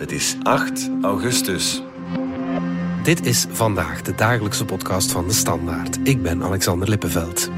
Het 0.00 0.12
is 0.12 0.36
8 0.42 0.90
augustus. 1.02 1.82
Dit 3.02 3.26
is 3.26 3.46
vandaag 3.50 4.02
de 4.02 4.14
dagelijkse 4.14 4.64
podcast 4.64 5.12
van 5.12 5.26
de 5.26 5.32
Standaard. 5.32 5.98
Ik 6.02 6.22
ben 6.22 6.42
Alexander 6.42 6.88
Lippenveld. 6.88 7.50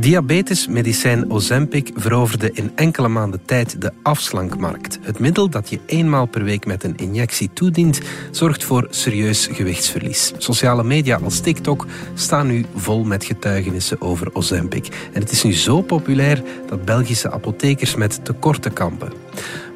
Diabetesmedicijn 0.00 1.30
Ozempic 1.30 1.90
veroverde 1.94 2.52
in 2.52 2.72
enkele 2.74 3.08
maanden 3.08 3.44
tijd 3.44 3.80
de 3.80 3.92
afslankmarkt. 4.02 4.98
Het 5.02 5.18
middel 5.18 5.48
dat 5.48 5.70
je 5.70 5.80
eenmaal 5.86 6.26
per 6.26 6.44
week 6.44 6.66
met 6.66 6.84
een 6.84 6.96
injectie 6.96 7.50
toedient, 7.52 8.00
zorgt 8.30 8.64
voor 8.64 8.86
serieus 8.90 9.48
gewichtsverlies. 9.52 10.32
Sociale 10.36 10.84
media 10.84 11.18
als 11.24 11.40
TikTok 11.40 11.86
staan 12.14 12.46
nu 12.46 12.64
vol 12.74 13.04
met 13.04 13.24
getuigenissen 13.24 14.00
over 14.00 14.34
Ozempic. 14.34 14.86
En 15.12 15.20
het 15.20 15.30
is 15.30 15.42
nu 15.42 15.52
zo 15.52 15.80
populair 15.80 16.42
dat 16.68 16.84
Belgische 16.84 17.30
apothekers 17.30 17.94
met 17.94 18.24
tekorten 18.24 18.72
kampen. 18.72 19.12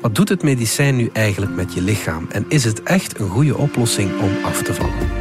Wat 0.00 0.14
doet 0.14 0.28
het 0.28 0.42
medicijn 0.42 0.96
nu 0.96 1.10
eigenlijk 1.12 1.54
met 1.54 1.74
je 1.74 1.82
lichaam? 1.82 2.26
En 2.30 2.44
is 2.48 2.64
het 2.64 2.82
echt 2.82 3.20
een 3.20 3.28
goede 3.28 3.56
oplossing 3.56 4.20
om 4.20 4.44
af 4.44 4.62
te 4.62 4.74
vallen? 4.74 5.11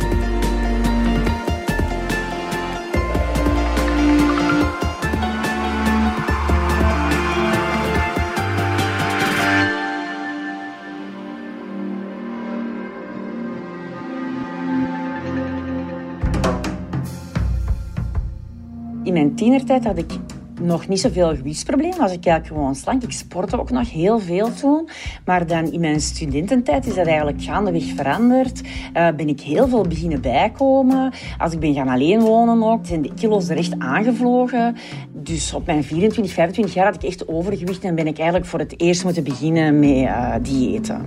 Tienertijd 19.42 19.86
had 19.86 19.98
ik 19.98 20.12
nog 20.60 20.88
niet 20.88 21.00
zoveel 21.00 21.36
gewichtsproblemen. 21.36 21.98
Was 21.98 22.12
ik 22.12 22.26
eigenlijk 22.26 22.48
gewoon 22.48 22.76
slank. 22.76 23.04
Ik 23.04 23.12
sportte 23.12 23.60
ook 23.60 23.70
nog 23.70 23.92
heel 23.92 24.20
veel 24.20 24.54
toen. 24.54 24.90
Maar 25.26 25.48
dan 25.48 25.72
in 25.72 25.80
mijn 25.80 26.02
studententijd 26.02 26.86
is 26.86 26.96
dat 26.96 27.08
eigenlijk 27.08 27.42
gaandeweg 27.42 27.84
veranderd. 27.84 28.62
Uh, 28.62 29.10
ben 29.16 29.28
ik 29.28 29.42
heel 29.42 29.68
veel 29.68 29.88
beginnen 29.88 30.22
bijkomen. 30.22 31.14
Als 31.38 31.54
ik 31.54 31.60
ben 31.60 31.74
gaan 31.74 31.88
alleen 31.88 32.20
wonen 32.20 32.64
ook, 32.64 32.86
zijn 32.86 33.02
de 33.02 33.14
kilo's 33.14 33.50
er 33.50 33.58
echt 33.58 33.80
aangevlogen. 33.80 34.76
Dus 35.14 35.54
op 35.54 35.66
mijn 35.66 35.84
24, 35.84 36.34
25 36.34 36.74
jaar 36.74 36.86
had 36.86 36.96
ik 36.96 37.04
echt 37.04 37.28
overgewicht 37.28 37.84
en 37.84 37.96
ben 37.96 38.08
ik 38.08 38.18
eigenlijk 38.18 38.50
voor 38.50 38.60
het 38.60 38.82
eerst 38.82 39.04
moeten 39.04 39.24
beginnen 39.24 39.80
met 39.80 39.90
uh, 39.90 40.36
diëten. 40.42 41.06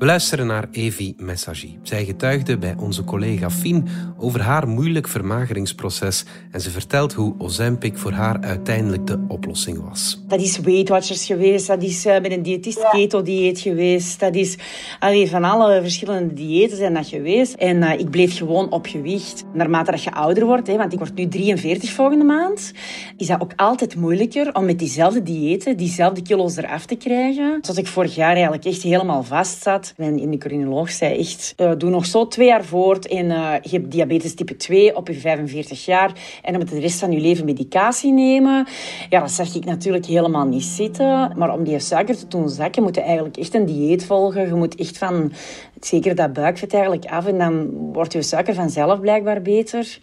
We 0.00 0.06
luisteren 0.06 0.46
naar 0.46 0.68
Evi 0.70 1.14
Messagie. 1.16 1.78
Zij 1.82 2.04
getuigde 2.04 2.58
bij 2.58 2.74
onze 2.78 3.04
collega 3.04 3.50
Fien 3.50 3.88
over 4.18 4.42
haar 4.42 4.68
moeilijk 4.68 5.08
vermageringsproces 5.08 6.24
en 6.50 6.60
ze 6.60 6.70
vertelt 6.70 7.12
hoe 7.12 7.34
Ozempic 7.38 7.98
voor 7.98 8.12
haar 8.12 8.40
uiteindelijk 8.40 9.06
de 9.06 9.24
oplossing 9.28 9.88
was. 9.88 10.22
Dat 10.28 10.40
is 10.40 10.58
Weight 10.58 10.88
Watchers 10.88 11.26
geweest, 11.26 11.66
dat 11.66 11.82
is 11.82 12.06
uh, 12.06 12.12
met 12.12 12.32
een 12.32 12.42
diëtist 12.42 12.88
keto-dieet 12.90 13.60
geweest, 13.60 14.20
dat 14.20 14.34
is 14.34 14.56
allee, 14.98 15.30
van 15.30 15.44
alle 15.44 15.80
verschillende 15.82 16.34
diëten 16.34 16.76
zijn 16.76 16.94
dat 16.94 17.08
geweest. 17.08 17.54
En 17.54 17.76
uh, 17.76 17.98
ik 17.98 18.10
bleef 18.10 18.36
gewoon 18.36 18.70
op 18.70 18.86
gewicht. 18.86 19.44
Naarmate 19.52 19.90
dat 19.90 20.02
je 20.02 20.12
ouder 20.12 20.44
wordt, 20.44 20.66
hè, 20.66 20.76
want 20.76 20.92
ik 20.92 20.98
word 20.98 21.14
nu 21.14 21.28
43 21.28 21.90
volgende 21.90 22.24
maand, 22.24 22.72
is 23.16 23.26
dat 23.26 23.40
ook 23.40 23.52
altijd 23.56 23.96
moeilijker 23.96 24.54
om 24.54 24.64
met 24.64 24.78
diezelfde 24.78 25.22
diëten, 25.22 25.76
diezelfde 25.76 26.22
kilo's 26.22 26.56
eraf 26.56 26.86
te 26.86 26.96
krijgen. 26.96 27.58
Zoals 27.60 27.78
ik 27.78 27.86
vorig 27.86 28.14
jaar 28.14 28.32
eigenlijk 28.32 28.64
echt 28.64 28.82
helemaal 28.82 29.22
vast 29.22 29.62
zat 29.62 29.88
mijn 29.96 30.18
endocrinoloog 30.18 30.90
zei 30.90 31.18
echt, 31.18 31.54
uh, 31.56 31.72
doe 31.78 31.90
nog 31.90 32.06
zo 32.06 32.26
twee 32.26 32.46
jaar 32.46 32.64
voort 32.64 33.06
en 33.06 33.24
uh, 33.24 33.54
je 33.62 33.70
hebt 33.70 33.90
diabetes 33.90 34.34
type 34.34 34.56
2 34.56 34.96
op 34.96 35.08
je 35.08 35.14
45 35.14 35.84
jaar 35.84 36.12
en 36.42 36.52
dan 36.52 36.60
moet 36.60 36.70
de 36.70 36.80
rest 36.80 36.98
van 36.98 37.12
je 37.12 37.20
leven 37.20 37.44
medicatie 37.44 38.12
nemen. 38.12 38.66
Ja, 39.08 39.20
dat 39.20 39.30
zag 39.30 39.54
ik 39.54 39.64
natuurlijk 39.64 40.06
helemaal 40.06 40.46
niet 40.46 40.62
zitten. 40.62 41.32
Maar 41.36 41.52
om 41.52 41.64
die 41.64 41.78
suiker 41.78 42.16
te 42.16 42.28
doen 42.28 42.48
zakken, 42.48 42.82
moet 42.82 42.94
je 42.94 43.00
eigenlijk 43.00 43.36
echt 43.36 43.54
een 43.54 43.66
dieet 43.66 44.04
volgen. 44.04 44.46
Je 44.46 44.54
moet 44.54 44.74
echt 44.74 44.98
van 44.98 45.32
zeker 45.80 46.14
dat 46.14 46.32
buikvet 46.32 46.72
eigenlijk 46.72 47.04
af 47.04 47.26
en 47.26 47.38
dan 47.38 47.70
wordt 47.92 48.12
je 48.12 48.22
suiker 48.22 48.54
vanzelf 48.54 49.00
blijkbaar 49.00 49.42
beter. 49.42 49.98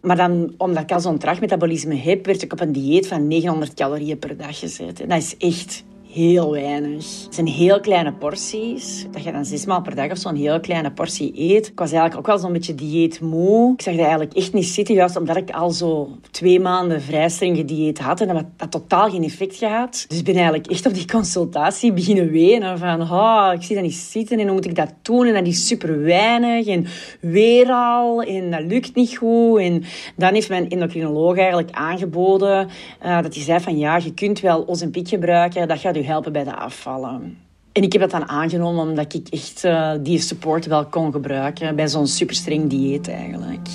Maar 0.00 0.16
dan, 0.16 0.54
omdat 0.56 0.82
ik 0.82 0.92
al 0.92 1.00
zo'n 1.00 1.18
traag 1.18 1.40
metabolisme 1.40 1.94
heb, 1.94 2.26
werd 2.26 2.42
ik 2.42 2.52
op 2.52 2.60
een 2.60 2.72
dieet 2.72 3.06
van 3.06 3.26
900 3.26 3.74
calorieën 3.74 4.18
per 4.18 4.36
dag 4.36 4.58
gezet. 4.58 5.00
En 5.00 5.08
dat 5.08 5.18
is 5.18 5.36
echt 5.36 5.84
heel 6.12 6.50
weinig. 6.50 7.22
Het 7.24 7.34
zijn 7.34 7.46
heel 7.46 7.80
kleine 7.80 8.12
porties. 8.12 9.06
Dat 9.10 9.24
je 9.24 9.32
dan 9.32 9.44
zes 9.44 9.66
maal 9.66 9.82
per 9.82 9.94
dag 9.94 10.10
of 10.10 10.18
zo'n 10.18 10.36
heel 10.36 10.60
kleine 10.60 10.92
portie 10.92 11.32
eet. 11.34 11.66
Ik 11.66 11.78
was 11.78 11.92
eigenlijk 11.92 12.18
ook 12.18 12.26
wel 12.26 12.38
zo'n 12.38 12.52
beetje 12.52 12.74
dieetmoe. 12.74 13.72
Ik 13.72 13.82
zag 13.82 13.94
dat 13.94 14.02
eigenlijk 14.02 14.34
echt 14.34 14.52
niet 14.52 14.66
zitten, 14.66 14.94
juist 14.94 15.16
omdat 15.16 15.36
ik 15.36 15.50
al 15.50 15.70
zo 15.70 16.08
twee 16.30 16.60
maanden 16.60 17.02
vrij 17.02 17.28
streng 17.28 17.56
gedieet 17.56 17.98
had. 17.98 18.20
En 18.20 18.28
dat 18.28 18.44
had 18.56 18.70
totaal 18.70 19.10
geen 19.10 19.24
effect 19.24 19.56
gehad. 19.56 20.04
Dus 20.08 20.18
ik 20.18 20.24
ben 20.24 20.34
eigenlijk 20.34 20.66
echt 20.66 20.86
op 20.86 20.94
die 20.94 21.06
consultatie 21.06 21.92
beginnen 21.92 22.30
wenen. 22.30 22.78
Van, 22.78 23.02
oh, 23.02 23.50
ik 23.54 23.62
zie 23.62 23.74
dat 23.74 23.84
niet 23.84 23.94
zitten 23.94 24.38
en 24.38 24.46
hoe 24.46 24.54
moet 24.54 24.66
ik 24.66 24.74
dat 24.74 24.92
doen? 25.02 25.26
En 25.26 25.34
dat 25.34 25.46
is 25.46 25.66
super 25.66 26.02
weinig. 26.02 26.66
En 26.66 26.86
weer 27.20 27.70
al. 27.70 28.22
En 28.22 28.50
dat 28.50 28.62
lukt 28.62 28.94
niet 28.94 29.16
goed. 29.16 29.60
En 29.60 29.82
dan 30.16 30.34
heeft 30.34 30.48
mijn 30.48 30.68
endocrinoloog 30.68 31.36
eigenlijk 31.36 31.70
aangeboden 31.70 32.68
uh, 33.04 33.22
dat 33.22 33.34
hij 33.34 33.44
zei 33.44 33.60
van, 33.60 33.78
ja, 33.78 33.96
je 33.96 34.14
kunt 34.14 34.40
wel 34.40 34.68
Ozempic 34.68 35.08
gebruiken. 35.08 35.68
Dat 35.68 35.78
gaat 35.78 35.96
helpen 36.04 36.32
bij 36.32 36.44
de 36.44 36.56
afvallen. 36.56 37.38
En 37.72 37.82
ik 37.82 37.92
heb 37.92 38.02
dat 38.02 38.10
dan 38.10 38.28
aangenomen 38.28 38.88
omdat 38.88 39.14
ik 39.14 39.28
echt 39.28 39.64
uh, 39.64 39.92
die 40.00 40.20
support 40.20 40.66
wel 40.66 40.86
kon 40.86 41.12
gebruiken 41.12 41.76
bij 41.76 41.88
zo'n 41.88 42.06
superstreng 42.06 42.70
dieet 42.70 43.08
eigenlijk. 43.08 43.68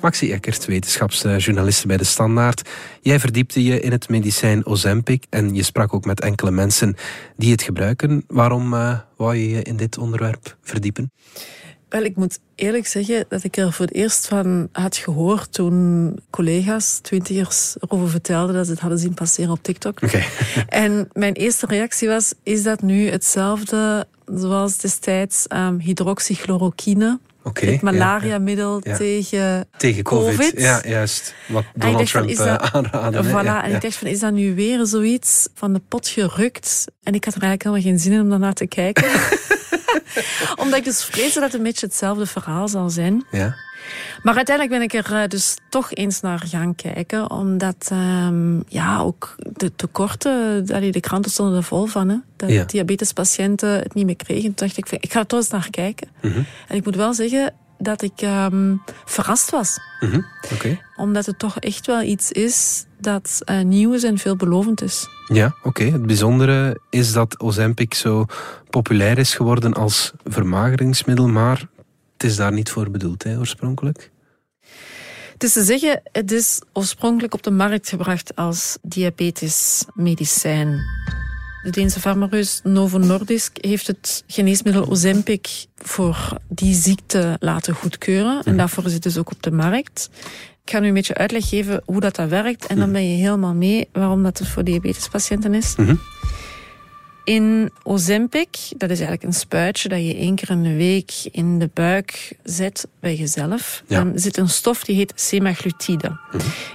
Maxi 0.00 0.32
Eckert, 0.32 0.64
wetenschapsjournaliste 0.64 1.86
bij 1.86 1.96
De 1.96 2.04
Standaard. 2.04 2.68
Jij 3.00 3.18
verdiepte 3.20 3.64
je 3.64 3.80
in 3.80 3.90
het 3.90 4.08
medicijn 4.08 4.66
Ozempic 4.66 5.24
en 5.30 5.54
je 5.54 5.62
sprak 5.62 5.94
ook 5.94 6.04
met 6.04 6.20
enkele 6.20 6.50
mensen 6.50 6.96
die 7.36 7.50
het 7.50 7.62
gebruiken. 7.62 8.24
Waarom 8.26 8.74
uh, 8.74 8.98
wou 9.16 9.36
je 9.36 9.48
je 9.48 9.62
in 9.62 9.76
dit 9.76 9.98
onderwerp 9.98 10.56
verdiepen? 10.62 11.12
Wel, 11.88 12.02
ik 12.02 12.16
moet 12.16 12.38
eerlijk 12.54 12.86
zeggen 12.86 13.24
dat 13.28 13.44
ik 13.44 13.56
er 13.56 13.72
voor 13.72 13.86
het 13.86 13.94
eerst 13.94 14.26
van 14.26 14.68
had 14.72 14.96
gehoord 14.96 15.52
toen 15.52 16.14
collega's, 16.30 16.98
twintigers, 17.02 17.76
erover 17.80 18.10
vertelden 18.10 18.54
dat 18.54 18.64
ze 18.64 18.70
het 18.70 18.80
hadden 18.80 18.98
zien 18.98 19.14
passeren 19.14 19.50
op 19.50 19.62
TikTok. 19.62 20.02
Okay. 20.02 20.24
En 20.68 21.08
mijn 21.12 21.34
eerste 21.34 21.66
reactie 21.66 22.08
was, 22.08 22.32
is 22.42 22.62
dat 22.62 22.82
nu 22.82 23.08
hetzelfde 23.08 24.06
zoals 24.24 24.78
destijds 24.78 25.46
um, 25.48 25.78
hydroxychloroquine? 25.78 27.18
Okay, 27.42 27.72
het 27.72 27.82
malaria-middel 27.82 28.80
ja, 28.82 28.90
ja. 28.90 28.96
tegen, 28.96 29.68
tegen 29.76 30.02
COVID. 30.02 30.36
COVID. 30.36 30.60
Ja, 30.60 30.82
juist. 30.86 31.34
Wat 31.46 31.64
Donald 31.74 32.06
Trump 32.06 32.34
van, 32.34 32.46
dat, 32.46 32.72
aanraadde. 32.72 33.24
Voilà, 33.24 33.44
ja, 33.44 33.64
en 33.64 33.74
ik 33.74 33.80
dacht 33.80 33.96
van, 33.96 34.08
is 34.08 34.20
dat 34.20 34.32
nu 34.32 34.54
weer 34.54 34.86
zoiets 34.86 35.48
van 35.54 35.72
de 35.72 35.80
pot 35.88 36.08
gerukt? 36.08 36.84
En 37.02 37.14
ik 37.14 37.24
had 37.24 37.34
er 37.34 37.42
eigenlijk 37.42 37.62
helemaal 37.62 37.82
geen 37.82 37.98
zin 37.98 38.12
in 38.12 38.20
om 38.20 38.28
daarnaar 38.30 38.54
te 38.54 38.66
kijken. 38.66 39.04
Omdat 40.62 40.78
ik 40.78 40.84
dus 40.84 41.04
vrees 41.04 41.34
dat 41.34 41.42
het 41.42 41.54
een 41.54 41.62
beetje 41.62 41.86
hetzelfde 41.86 42.26
verhaal 42.26 42.68
zal 42.68 42.90
zijn. 42.90 43.24
Ja. 43.30 43.54
Maar 44.22 44.34
uiteindelijk 44.36 44.78
ben 44.78 45.00
ik 45.00 45.06
er 45.06 45.22
uh, 45.22 45.28
dus 45.28 45.56
toch 45.68 45.92
eens 45.94 46.20
naar 46.20 46.38
gaan 46.46 46.74
kijken. 46.74 47.30
Omdat 47.30 47.90
um, 47.92 48.62
ja, 48.68 48.98
ook 48.98 49.34
de 49.52 49.74
tekorten, 49.74 50.66
de 50.66 51.00
kranten 51.00 51.30
stonden 51.30 51.56
er 51.56 51.62
vol 51.62 51.86
van. 51.86 52.08
Hè, 52.08 52.16
dat 52.36 52.50
Ja. 52.50 52.64
diabetespatiënten 52.64 53.68
het 53.70 53.94
niet 53.94 54.06
meer 54.06 54.16
kregen. 54.16 54.54
Toen 54.54 54.66
dacht 54.68 54.76
ik, 54.76 54.90
ik 54.90 55.12
ga 55.12 55.18
er 55.18 55.26
toch 55.26 55.38
eens 55.38 55.48
naar 55.48 55.70
kijken. 55.70 56.08
Mhm. 56.22 56.42
En 56.68 56.76
ik 56.76 56.84
moet 56.84 56.96
wel 56.96 57.14
zeggen 57.14 57.54
dat 57.78 58.02
ik 58.02 58.22
um, 58.22 58.82
verrast 59.04 59.50
was. 59.50 59.80
Mhm. 60.00 60.20
Omdat 60.96 61.26
het 61.26 61.38
toch 61.38 61.58
echt 61.58 61.86
wel 61.86 62.02
iets 62.02 62.32
is 62.32 62.84
dat 63.00 63.40
uh, 63.50 63.60
nieuw 63.60 63.92
is 63.92 64.02
en 64.02 64.18
veelbelovend 64.18 64.82
is. 64.82 65.08
Ja, 65.26 65.54
oké. 65.62 65.84
Het 65.84 66.06
bijzondere 66.06 66.80
is 66.90 67.12
dat 67.12 67.40
Ozempic 67.40 67.94
zo 67.94 68.26
populair 68.70 69.18
is 69.18 69.34
geworden 69.34 69.74
als 69.74 70.12
vermageringsmiddel, 70.24 71.28
maar 71.28 71.68
het 72.12 72.24
is 72.24 72.36
daar 72.36 72.52
niet 72.52 72.70
voor 72.70 72.90
bedoeld, 72.90 73.22
hè, 73.22 73.38
oorspronkelijk. 73.38 74.10
Het 75.32 75.42
is 75.42 75.52
te 75.52 75.64
zeggen, 75.64 76.00
het 76.12 76.32
is 76.32 76.62
oorspronkelijk 76.72 77.34
op 77.34 77.42
de 77.42 77.50
markt 77.50 77.88
gebracht 77.88 78.36
als 78.36 78.78
diabetesmedicijn. 78.82 80.80
De 81.62 81.70
Deense 81.70 82.00
farmaceut 82.00 82.60
Novo 82.64 82.98
Nordisk 82.98 83.56
heeft 83.60 83.86
het 83.86 84.24
geneesmiddel 84.26 84.88
Ozempic 84.88 85.66
voor 85.76 86.38
die 86.48 86.74
ziekte 86.74 87.36
laten 87.40 87.74
goedkeuren. 87.74 88.42
En 88.44 88.56
daarvoor 88.56 88.84
is 88.84 88.92
het 88.92 89.02
dus 89.02 89.18
ook 89.18 89.30
op 89.30 89.42
de 89.42 89.50
markt. 89.50 90.10
Ik 90.64 90.70
ga 90.74 90.78
nu 90.80 90.88
een 90.88 90.94
beetje 90.94 91.14
uitleg 91.14 91.48
geven 91.48 91.82
hoe 91.84 92.00
dat, 92.00 92.16
dat 92.16 92.28
werkt. 92.28 92.66
En 92.66 92.78
dan 92.78 92.92
ben 92.92 93.10
je 93.10 93.16
helemaal 93.16 93.54
mee 93.54 93.88
waarom 93.92 94.22
dat 94.22 94.38
het 94.38 94.48
voor 94.48 94.64
diabetespatiënten 94.64 95.54
is. 95.54 95.76
Mhm. 95.76 95.94
In 97.28 97.72
Ozempic, 97.82 98.56
dat 98.76 98.90
is 98.90 98.98
eigenlijk 98.98 99.22
een 99.22 99.32
spuitje 99.32 99.88
dat 99.88 99.98
je 99.98 100.14
één 100.14 100.34
keer 100.34 100.50
in 100.50 100.62
de 100.62 100.76
week 100.76 101.12
in 101.32 101.58
de 101.58 101.70
buik 101.74 102.36
zet 102.42 102.86
bij 103.00 103.14
jezelf. 103.14 103.82
Ja. 103.86 104.04
Dan 104.04 104.18
zit 104.18 104.36
een 104.36 104.48
stof 104.48 104.84
die 104.84 104.96
heet 104.96 105.12
semaglutide. 105.14 106.16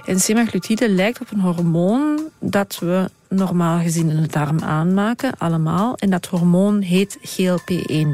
En 0.06 0.20
semaglutide 0.20 0.88
lijkt 0.88 1.20
op 1.20 1.30
een 1.30 1.40
hormoon 1.40 2.20
dat 2.38 2.78
we 2.80 3.10
normaal 3.28 3.78
gezien 3.78 4.10
in 4.10 4.22
de 4.22 4.28
darm 4.28 4.60
aanmaken, 4.60 5.32
allemaal. 5.38 5.96
En 5.96 6.10
dat 6.10 6.26
hormoon 6.26 6.80
heet 6.80 7.18
GLP-1. 7.18 8.06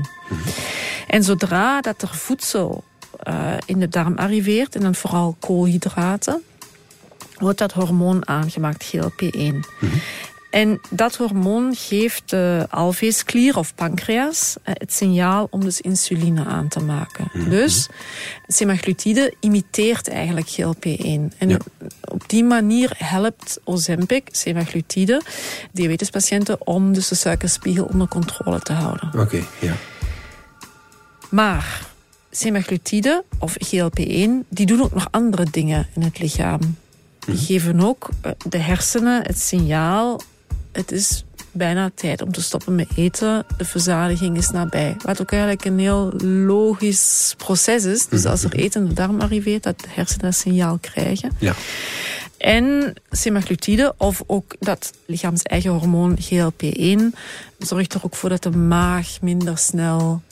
En 1.06 1.22
zodra 1.22 1.80
dat 1.80 2.02
er 2.02 2.14
voedsel 2.14 2.84
uh, 3.28 3.54
in 3.66 3.80
de 3.80 3.88
darm 3.88 4.16
arriveert, 4.16 4.74
en 4.74 4.80
dan 4.80 4.94
vooral 4.94 5.36
koolhydraten, 5.38 6.42
wordt 7.38 7.58
dat 7.58 7.72
hormoon 7.72 8.28
aangemaakt, 8.28 8.92
GLP-1. 8.96 9.54
En 10.50 10.80
dat 10.90 11.16
hormoon 11.16 11.74
geeft 11.74 12.30
de 12.30 12.66
alveesklier 12.70 13.56
of 13.56 13.74
pancreas 13.74 14.56
eh, 14.62 14.74
het 14.78 14.92
signaal 14.92 15.46
om 15.50 15.60
dus 15.60 15.80
insuline 15.80 16.44
aan 16.44 16.68
te 16.68 16.80
maken. 16.80 17.28
Mhm. 17.32 17.50
Dus 17.50 17.88
semaglutide 18.46 19.34
imiteert 19.40 20.08
eigenlijk 20.08 20.48
GLP-1. 20.48 21.38
En 21.38 21.60
op 22.04 22.22
die 22.26 22.44
manier 22.44 22.92
helpt 22.96 23.60
Ozempic, 23.64 24.28
semaglutide, 24.30 25.22
diabetespatiënten 25.72 26.66
om 26.66 26.92
dus 26.92 27.08
de 27.08 27.14
suikerspiegel 27.14 27.84
onder 27.84 28.08
controle 28.08 28.60
te 28.60 28.72
houden. 28.72 29.10
Oké, 29.16 29.42
ja. 29.60 29.74
Maar 31.30 31.88
semaglutide 32.30 33.24
of 33.38 33.56
GLP-1, 33.58 34.46
die 34.48 34.66
doen 34.66 34.82
ook 34.82 34.94
nog 34.94 35.08
andere 35.10 35.46
dingen 35.50 35.88
in 35.94 36.02
het 36.02 36.18
lichaam. 36.18 36.76
Die 37.26 37.36
geven 37.36 37.80
ook 37.80 38.08
eh, 38.20 38.32
de 38.48 38.58
hersenen 38.58 39.22
het 39.22 39.38
signaal, 39.38 40.20
het 40.72 40.92
is 40.92 41.24
bijna 41.52 41.90
tijd 41.94 42.22
om 42.22 42.32
te 42.32 42.42
stoppen 42.42 42.74
met 42.74 42.88
eten. 42.96 43.44
De 43.56 43.64
verzadiging 43.64 44.36
is 44.36 44.50
nabij. 44.50 44.96
Wat 45.04 45.20
ook 45.20 45.30
eigenlijk 45.30 45.64
een 45.64 45.78
heel 45.78 46.12
logisch 46.22 47.34
proces 47.36 47.84
is. 47.84 48.06
Dus 48.06 48.24
als 48.24 48.44
er 48.44 48.54
eten 48.54 48.82
in 48.82 48.88
de 48.88 48.94
darm 48.94 49.20
arriveert, 49.20 49.62
dat 49.62 49.80
de 49.80 49.88
hersenen 49.90 50.24
dat 50.24 50.34
signaal 50.34 50.78
krijgen. 50.80 51.32
ja. 51.38 51.54
En 52.36 52.94
semaglutide, 53.10 53.94
of 53.96 54.22
ook 54.26 54.54
dat 54.58 54.92
lichaams 55.06 55.42
eigen 55.42 55.70
hormoon 55.70 56.18
GLP-1, 56.20 57.18
zorgt 57.58 57.94
er 57.94 58.04
ook 58.04 58.14
voor 58.14 58.28
dat 58.28 58.42
de 58.42 58.50
maag 58.50 59.20
minder 59.20 59.58
snel 59.58 60.22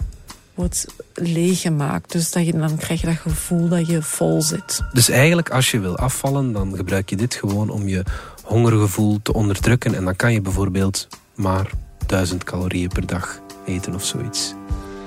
wordt 0.54 0.86
leeggemaakt. 1.14 2.12
Dus 2.12 2.30
dat 2.30 2.46
je, 2.46 2.52
dan 2.52 2.76
krijg 2.76 3.00
je 3.00 3.06
dat 3.06 3.16
gevoel 3.16 3.68
dat 3.68 3.86
je 3.86 4.02
vol 4.02 4.42
zit. 4.42 4.80
Dus 4.92 5.08
eigenlijk, 5.08 5.50
als 5.50 5.70
je 5.70 5.80
wil 5.80 5.96
afvallen, 5.96 6.52
dan 6.52 6.76
gebruik 6.76 7.10
je 7.10 7.16
dit 7.16 7.34
gewoon 7.34 7.70
om 7.70 7.88
je 7.88 8.02
hongergevoel 8.48 9.18
te 9.22 9.32
onderdrukken. 9.32 9.94
En 9.94 10.04
dan 10.04 10.16
kan 10.16 10.32
je 10.32 10.40
bijvoorbeeld 10.40 11.08
maar 11.34 11.70
1000 12.06 12.44
calorieën 12.44 12.88
per 12.88 13.06
dag 13.06 13.40
eten 13.66 13.94
of 13.94 14.04
zoiets. 14.04 14.54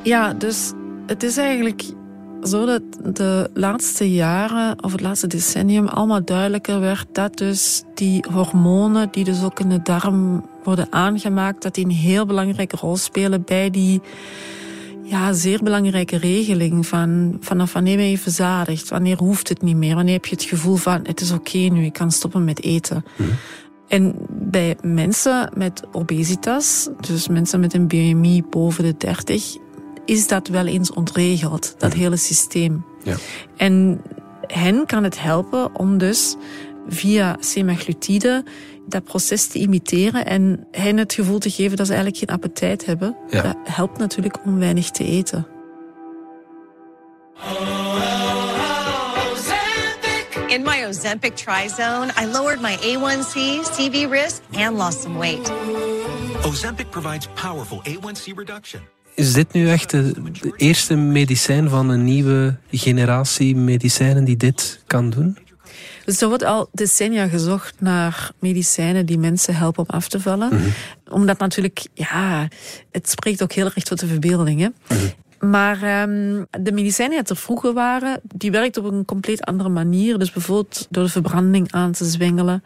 Ja, 0.03 0.33
dus 0.33 0.71
het 1.05 1.23
is 1.23 1.37
eigenlijk 1.37 1.83
zo 2.43 2.65
dat 2.65 2.81
de 3.15 3.49
laatste 3.53 4.13
jaren 4.13 4.83
of 4.83 4.91
het 4.91 5.01
laatste 5.01 5.27
decennium 5.27 5.87
allemaal 5.87 6.25
duidelijker 6.25 6.79
werd 6.79 7.05
dat 7.11 7.37
dus 7.37 7.83
die 7.93 8.25
hormonen 8.33 9.07
die 9.11 9.23
dus 9.23 9.43
ook 9.43 9.59
in 9.59 9.69
de 9.69 9.81
darm 9.81 10.45
worden 10.63 10.87
aangemaakt, 10.89 11.61
dat 11.61 11.75
die 11.75 11.85
een 11.85 11.91
heel 11.91 12.25
belangrijke 12.25 12.75
rol 12.75 12.97
spelen 12.97 13.43
bij 13.43 13.69
die 13.69 14.01
ja, 15.11 15.33
zeer 15.33 15.63
belangrijke 15.63 16.17
regeling 16.17 16.87
van 16.87 17.37
vanaf 17.39 17.73
wanneer 17.73 17.97
ben 17.97 18.09
je 18.09 18.17
verzadigd, 18.17 18.89
wanneer 18.89 19.17
hoeft 19.17 19.49
het 19.49 19.61
niet 19.61 19.75
meer, 19.75 19.95
wanneer 19.95 20.13
heb 20.13 20.25
je 20.25 20.35
het 20.35 20.43
gevoel 20.43 20.75
van 20.75 20.99
het 21.03 21.21
is 21.21 21.31
oké 21.31 21.57
nu, 21.57 21.85
ik 21.85 21.93
kan 21.93 22.11
stoppen 22.11 22.43
met 22.43 22.63
eten. 22.63 23.05
En 23.87 24.15
bij 24.29 24.77
mensen 24.81 25.51
met 25.55 25.83
obesitas, 25.91 26.89
dus 26.99 27.27
mensen 27.27 27.59
met 27.59 27.73
een 27.73 27.87
BMI 27.87 28.43
boven 28.49 28.83
de 28.83 28.97
30, 28.97 29.55
is 30.05 30.27
dat 30.27 30.47
wel 30.47 30.65
eens 30.65 30.93
ontregeld, 30.93 31.75
dat 31.77 31.93
hele 31.93 32.17
systeem. 32.17 32.85
Ja. 33.03 33.15
En 33.57 34.01
hen 34.47 34.85
kan 34.85 35.03
het 35.03 35.21
helpen 35.21 35.79
om 35.79 35.97
dus 35.97 36.35
via 36.87 37.37
semaglutide 37.39 38.43
dat 38.91 39.03
proces 39.03 39.47
te 39.47 39.59
imiteren 39.59 40.25
en 40.25 40.67
hen 40.71 40.97
het 40.97 41.13
gevoel 41.13 41.39
te 41.39 41.49
geven 41.49 41.77
dat 41.77 41.87
ze 41.87 41.93
eigenlijk 41.93 42.23
geen 42.23 42.35
appetijt 42.35 42.85
hebben. 42.85 43.15
Ja. 43.29 43.41
Dat 43.41 43.57
helpt 43.63 43.97
natuurlijk 43.97 44.45
om 44.45 44.59
weinig 44.59 44.91
te 44.91 45.03
eten. 45.03 45.47
In 50.47 50.63
my 50.63 50.85
Ozempic 50.87 51.35
Trizone, 51.35 52.11
I 52.21 52.25
lowered 52.31 52.61
my 52.61 52.75
A1C, 52.75 53.33
CV 53.71 54.09
risk, 54.09 54.41
and 54.51 54.77
lost 54.77 55.01
some 55.01 55.17
weight. 55.17 55.51
Ozempic 56.45 56.89
provides 56.89 57.27
powerful 57.41 57.81
A1C 57.89 58.33
reduction. 58.35 58.81
Is 59.15 59.33
dit 59.33 59.53
nu 59.53 59.69
echt 59.69 59.89
de, 59.89 60.13
de 60.41 60.53
eerste 60.55 60.95
medicijn 60.95 61.69
van 61.69 61.89
een 61.89 62.03
nieuwe 62.03 62.57
generatie 62.71 63.55
medicijnen 63.55 64.23
die 64.23 64.37
dit 64.37 64.83
kan 64.87 65.09
doen? 65.09 65.37
Dus 66.05 66.21
er 66.21 66.27
wordt 66.27 66.43
al 66.43 66.69
decennia 66.71 67.27
gezocht 67.27 67.73
naar 67.79 68.31
medicijnen 68.39 69.05
die 69.05 69.17
mensen 69.17 69.55
helpen 69.55 69.83
om 69.87 69.95
af 69.95 70.07
te 70.07 70.19
vallen. 70.19 70.73
Omdat 71.09 71.39
natuurlijk, 71.39 71.87
ja, 71.93 72.47
het 72.91 73.09
spreekt 73.09 73.43
ook 73.43 73.51
heel 73.51 73.65
erg 73.65 73.83
tot 73.83 73.99
de 73.99 74.07
verbeelding. 74.07 74.59
Hè? 74.59 74.67
Maar 75.41 75.83
ehm, 75.83 76.43
de 76.63 76.71
medicijnen 76.71 77.23
die 77.23 77.29
er 77.29 77.41
vroeger 77.41 77.73
waren, 77.73 78.19
die 78.23 78.51
werkten 78.51 78.85
op 78.85 78.91
een 78.91 79.05
compleet 79.05 79.41
andere 79.41 79.69
manier. 79.69 80.19
Dus 80.19 80.31
bijvoorbeeld 80.31 80.87
door 80.89 81.03
de 81.03 81.09
verbranding 81.09 81.71
aan 81.71 81.91
te 81.91 82.05
zwengelen. 82.05 82.63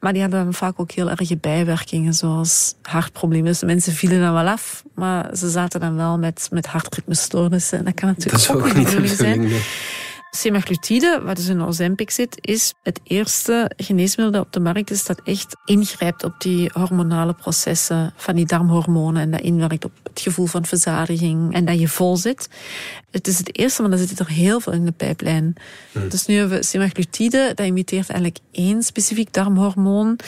Maar 0.00 0.12
die 0.12 0.22
hadden 0.22 0.44
dan 0.44 0.54
vaak 0.54 0.80
ook 0.80 0.90
heel 0.90 1.10
erge 1.10 1.36
bijwerkingen, 1.36 2.14
zoals 2.14 2.74
hartproblemen. 2.82 3.46
Dus 3.46 3.58
de 3.58 3.66
mensen 3.66 3.92
vielen 3.92 4.20
dan 4.20 4.32
wel 4.32 4.46
af, 4.46 4.82
maar 4.94 5.36
ze 5.36 5.50
zaten 5.50 5.80
dan 5.80 5.96
wel 5.96 6.18
met, 6.18 6.48
met 6.52 6.66
hartritmestoornissen. 6.66 7.78
En 7.78 7.84
dat 7.84 7.94
kan 7.94 8.08
natuurlijk 8.08 8.50
ook, 8.50 8.56
ook 8.56 8.74
niet 8.74 8.74
de 8.74 8.82
bedoeling 8.82 9.16
zijn. 9.16 9.50
Semaglutide, 10.30 11.20
wat 11.24 11.36
dus 11.36 11.46
in 11.46 11.62
Ozempic 11.62 12.10
zit, 12.10 12.38
is 12.40 12.74
het 12.82 13.00
eerste 13.04 13.70
geneesmiddel 13.76 14.34
dat 14.34 14.46
op 14.46 14.52
de 14.52 14.60
markt 14.60 14.90
is 14.90 15.04
dat 15.04 15.20
echt 15.24 15.56
ingrijpt 15.64 16.24
op 16.24 16.34
die 16.38 16.70
hormonale 16.72 17.34
processen 17.34 18.12
van 18.16 18.34
die 18.34 18.46
darmhormonen 18.46 19.22
en 19.22 19.30
dat 19.30 19.40
inwerkt 19.40 19.84
op 19.84 19.92
het 20.02 20.20
gevoel 20.20 20.46
van 20.46 20.64
verzadiging 20.64 21.54
en 21.54 21.64
dat 21.64 21.80
je 21.80 21.88
vol 21.88 22.16
zit. 22.16 22.48
Het 23.10 23.26
is 23.26 23.38
het 23.38 23.58
eerste, 23.58 23.82
maar 23.82 23.90
dan 23.90 24.00
zit 24.00 24.18
er 24.18 24.28
heel 24.28 24.60
veel 24.60 24.72
in 24.72 24.84
de 24.84 24.92
pijplijn. 24.92 25.54
Dus 26.08 26.26
nu 26.26 26.36
hebben 26.36 26.58
we 26.58 26.64
semaglutide, 26.64 27.52
dat 27.54 27.66
imiteert 27.66 28.10
eigenlijk 28.10 28.40
één 28.52 28.82
specifiek 28.82 29.32
darmhormoon. 29.32 30.18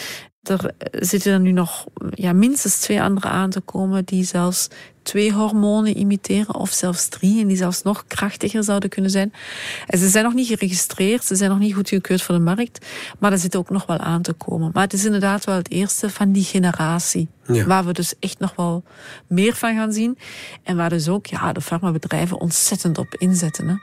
Er 0.42 0.72
zitten 0.92 1.32
er 1.32 1.40
nu 1.40 1.52
nog 1.52 1.86
ja, 2.10 2.32
minstens 2.32 2.78
twee 2.80 3.02
andere 3.02 3.28
aan 3.28 3.50
te 3.50 3.60
komen 3.60 4.04
die 4.04 4.24
zelfs 4.24 4.68
twee 5.02 5.32
hormonen 5.32 5.96
imiteren, 5.96 6.54
of 6.54 6.70
zelfs 6.70 7.08
drie, 7.08 7.40
en 7.40 7.46
die 7.46 7.56
zelfs 7.56 7.82
nog 7.82 8.04
krachtiger 8.06 8.64
zouden 8.64 8.88
kunnen 8.90 9.10
zijn. 9.10 9.32
En 9.86 9.98
ze 9.98 10.08
zijn 10.08 10.24
nog 10.24 10.34
niet 10.34 10.46
geregistreerd, 10.46 11.24
ze 11.24 11.36
zijn 11.36 11.50
nog 11.50 11.58
niet 11.58 11.74
goedgekeurd 11.74 12.22
voor 12.22 12.34
de 12.34 12.40
markt, 12.40 12.86
maar 13.18 13.32
er 13.32 13.38
zit 13.38 13.56
ook 13.56 13.70
nog 13.70 13.86
wel 13.86 13.98
aan 13.98 14.22
te 14.22 14.32
komen. 14.32 14.70
Maar 14.72 14.82
het 14.82 14.92
is 14.92 15.04
inderdaad 15.04 15.44
wel 15.44 15.56
het 15.56 15.70
eerste 15.70 16.10
van 16.10 16.32
die 16.32 16.44
generatie, 16.44 17.28
Ja. 17.46 17.64
waar 17.66 17.84
we 17.84 17.92
dus 17.92 18.14
echt 18.18 18.38
nog 18.38 18.52
wel 18.56 18.82
meer 19.26 19.54
van 19.54 19.74
gaan 19.74 19.92
zien. 19.92 20.18
En 20.62 20.76
waar 20.76 20.90
dus 20.90 21.08
ook 21.08 21.26
ja, 21.26 21.52
de 21.52 21.60
farmabedrijven 21.60 22.40
ontzettend 22.40 22.98
op 22.98 23.14
inzetten. 23.14 23.68
Hè. 23.68 23.74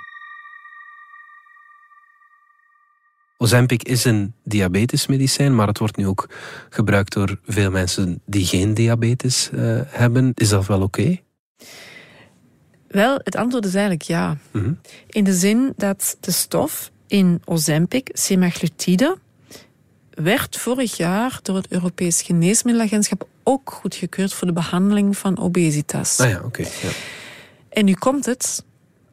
Ozempic 3.38 3.84
is 3.84 4.06
een 4.06 4.34
diabetesmedicijn, 4.44 5.56
maar 5.56 5.68
het 5.68 5.80
wordt 5.80 5.98
nu 5.98 6.08
ook 6.08 6.30
gebruikt 6.70 7.14
door 7.14 7.40
veel 7.46 7.72
mensen 7.72 8.22
die 8.26 8.46
geen 8.46 8.74
diabetes 8.74 9.50
eh, 9.54 9.80
hebben. 9.86 10.32
Is 10.34 10.50
dat 10.50 10.66
wel 10.66 10.82
oké? 10.82 11.20
Wel, 12.88 13.20
het 13.24 13.36
antwoord 13.36 13.66
is 13.66 13.74
eigenlijk 13.74 14.04
ja. 14.04 14.38
Mhm. 14.52 14.74
In 15.08 15.24
de 15.24 15.34
zin 15.34 15.74
dat 15.76 16.18
de 16.20 16.32
stof 16.32 16.92
in 17.08 17.42
Ozempic, 17.46 18.10
semaglutide, 18.14 19.18
werd 20.10 20.58
vorig 20.58 20.98
jaar 20.98 21.40
door 21.42 21.56
het 21.56 21.72
Europees 21.72 22.22
Geneesmiddelagentschap 22.22 23.28
ook 23.44 23.72
goedgekeurd 23.72 24.34
voor 24.34 24.48
de 24.48 24.54
behandeling 24.54 25.18
van 25.18 25.40
obesitas. 25.40 26.20
Ah 26.20 26.30
ja, 26.30 26.42
oké. 26.44 26.62
ja. 26.62 26.90
En 27.70 27.86
nu 27.86 27.94
komt 27.94 28.26
het. 28.26 28.66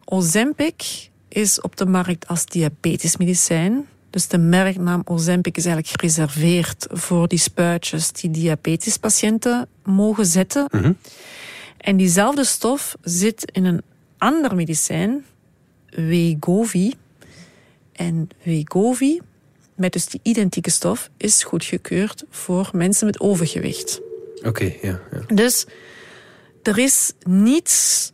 Ozempic 0.05 1.09
is 1.29 1.61
op 1.61 1.77
de 1.77 1.87
markt 1.87 2.29
als 2.29 2.47
diabetesmedicijn. 2.47 3.87
Dus 4.15 4.29
de 4.29 4.39
merknaam 4.39 5.03
Ozempic 5.05 5.57
is 5.57 5.65
eigenlijk 5.65 6.01
gereserveerd 6.01 6.87
voor 6.91 7.29
die 7.29 7.39
spuitjes 7.39 8.13
die 8.13 8.31
diabetespatiënten 8.31 9.69
mogen 9.85 10.27
zetten. 10.27 10.69
Mhm. 10.71 10.93
En 11.79 11.97
diezelfde 11.97 12.45
stof 12.45 12.97
zit 13.03 13.51
in 13.53 13.65
een 13.65 13.83
ander 14.19 14.55
medicijn, 14.55 15.25
Wegovy. 15.89 16.93
En 17.93 18.29
Wegovy, 18.43 19.21
met 19.75 19.93
dus 19.93 20.07
die 20.07 20.21
identieke 20.23 20.71
stof, 20.71 21.11
is 21.17 21.45
goedgekeurd 21.45 22.25
voor 22.31 22.71
mensen 22.73 23.07
met 23.07 23.21
overgewicht. 23.21 24.01
Oké, 24.45 24.73
ja, 24.83 25.01
ja. 25.13 25.35
Dus 25.35 25.67
er 26.63 26.79
is 26.79 27.13
niets 27.23 28.13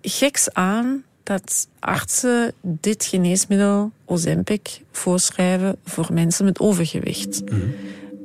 geks 0.00 0.52
aan 0.52 1.04
dat 1.24 1.68
artsen 1.78 2.52
dit 2.60 3.04
geneesmiddel 3.04 3.90
Ozempic 4.04 4.80
voorschrijven 4.92 5.76
voor 5.84 6.08
mensen 6.12 6.44
met 6.44 6.60
overgewicht. 6.60 7.42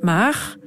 Maar 0.01 0.57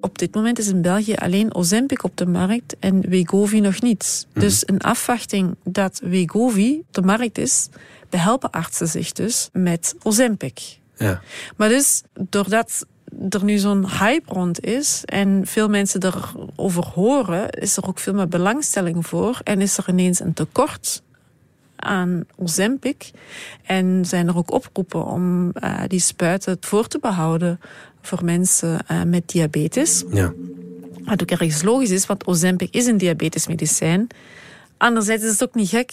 op 0.00 0.18
dit 0.18 0.34
moment 0.34 0.58
is 0.58 0.68
in 0.68 0.82
België 0.82 1.14
alleen 1.14 1.54
Ozempic 1.54 2.04
op 2.04 2.16
de 2.16 2.26
markt 2.26 2.76
en 2.78 3.00
Wegovy 3.08 3.58
nog 3.58 3.82
niet. 3.82 4.26
Dus 4.32 4.64
in 4.64 4.80
afwachting 4.80 5.56
dat 5.64 6.00
Wegovy 6.04 6.78
op 6.78 6.94
de 6.94 7.02
markt 7.02 7.38
is, 7.38 7.68
behelpen 8.08 8.50
artsen 8.50 8.88
zich 8.88 9.12
dus 9.12 9.48
met 9.52 9.94
Ozempic. 10.02 10.78
ja. 10.96 11.20
Maar 11.56 11.68
dus, 11.68 12.02
doordat 12.28 12.86
er 13.28 13.44
nu 13.44 13.58
zo'n 13.58 13.90
hype 13.90 14.32
rond 14.32 14.64
is 14.64 15.02
en 15.04 15.46
veel 15.46 15.68
mensen 15.68 16.04
erover 16.04 16.84
horen, 16.94 17.50
is 17.50 17.76
er 17.76 17.86
ook 17.86 17.98
veel 17.98 18.14
meer 18.14 18.28
belangstelling 18.28 19.06
voor 19.06 19.40
en 19.44 19.60
is 19.60 19.78
er 19.78 19.88
ineens 19.88 20.20
een 20.20 20.32
tekort 20.32 21.02
aan 21.82 22.24
Ozempic. 22.36 23.10
En 23.62 24.04
zijn 24.06 24.28
er 24.28 24.36
ook 24.36 24.52
oproepen 24.52 25.04
om 25.04 25.52
uh, 25.54 25.80
die 25.86 26.00
spuiten 26.00 26.56
voor 26.60 26.86
te 26.88 26.98
behouden 26.98 27.60
voor 28.02 28.24
mensen 28.24 28.78
uh, 28.90 29.02
met 29.02 29.28
diabetes. 29.28 30.04
Ja. 30.12 30.32
Wat 31.04 31.22
ook 31.22 31.30
ergens 31.30 31.62
logisch 31.62 31.90
is, 31.90 32.06
want 32.06 32.26
Ozempic 32.26 32.74
is 32.74 32.86
een 32.86 32.98
diabetesmedicijn. 32.98 34.06
Anderzijds 34.76 35.24
is 35.24 35.30
het 35.30 35.42
ook 35.42 35.54
niet 35.54 35.68
gek 35.68 35.92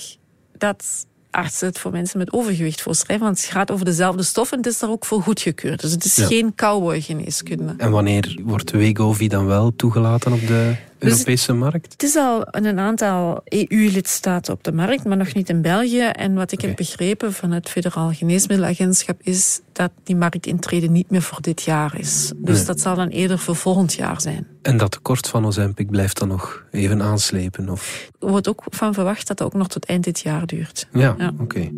dat 0.57 1.05
artsen 1.31 1.67
het 1.67 1.79
voor 1.79 1.91
mensen 1.91 2.17
met 2.17 2.33
overgewicht 2.33 2.81
voorschrijven. 2.81 3.25
Want 3.25 3.41
het 3.41 3.49
gaat 3.49 3.71
over 3.71 3.85
dezelfde 3.85 4.23
stoffen 4.23 4.57
en 4.57 4.63
het 4.63 4.73
is 4.73 4.79
daar 4.79 4.89
ook 4.89 5.05
voor 5.05 5.21
goedgekeurd. 5.21 5.81
Dus 5.81 5.91
het 5.91 6.05
is 6.05 6.15
Ja. 6.15 6.25
geen 6.25 6.55
cowboy-geneeskunde. 6.55 7.73
En 7.77 7.91
wanneer 7.91 8.39
wordt 8.43 8.71
Wegovy 8.71 9.27
dan 9.27 9.45
wel 9.45 9.75
toegelaten 9.75 10.33
op 10.33 10.47
de 10.47 10.75
Dus- 10.99 11.47
markt? 11.47 11.91
Het 11.91 12.03
is 12.03 12.15
al 12.15 12.43
in 12.43 12.65
een 12.65 12.79
aantal 12.79 13.41
EU-lidstaten 13.45 14.53
op 14.53 14.63
de 14.63 14.71
markt, 14.71 15.05
maar 15.05 15.17
nog 15.17 15.33
niet 15.33 15.49
in 15.49 15.61
België. 15.61 16.01
En 16.01 16.33
wat 16.33 16.51
ik 16.51 16.61
heb 16.61 16.75
begrepen 16.75 17.33
van 17.33 17.51
het 17.51 17.69
Federaal 17.69 18.11
Geneesmiddelagentschap 18.13 19.21
is 19.21 19.61
dat 19.71 19.91
die 20.03 20.15
marktintrede 20.15 20.87
niet 20.87 21.09
meer 21.09 21.21
voor 21.21 21.41
dit 21.41 21.61
jaar 21.61 21.99
is. 21.99 22.31
Dus 22.37 22.55
Nee. 22.57 22.65
dat 22.65 22.79
zal 22.79 22.95
dan 22.95 23.07
eerder 23.07 23.39
voor 23.39 23.55
volgend 23.55 23.93
jaar 23.93 24.21
zijn. 24.21 24.47
En 24.61 24.77
dat 24.77 24.91
tekort 24.91 25.27
van 25.27 25.45
Ozempic 25.45 25.89
blijft 25.89 26.19
dan 26.19 26.27
nog 26.27 26.65
even 26.71 27.01
aanslepen? 27.01 27.69
Of... 27.69 28.09
Er 28.19 28.29
wordt 28.29 28.47
ook 28.47 28.63
van 28.69 28.93
verwacht 28.93 29.27
dat 29.27 29.37
dat 29.37 29.47
ook 29.47 29.53
nog 29.53 29.67
tot 29.67 29.85
eind 29.85 30.03
dit 30.03 30.19
jaar 30.19 30.45
duurt. 30.45 30.87
Ja, 30.91 31.15
Ja. 31.17 31.31
oké. 31.39 31.69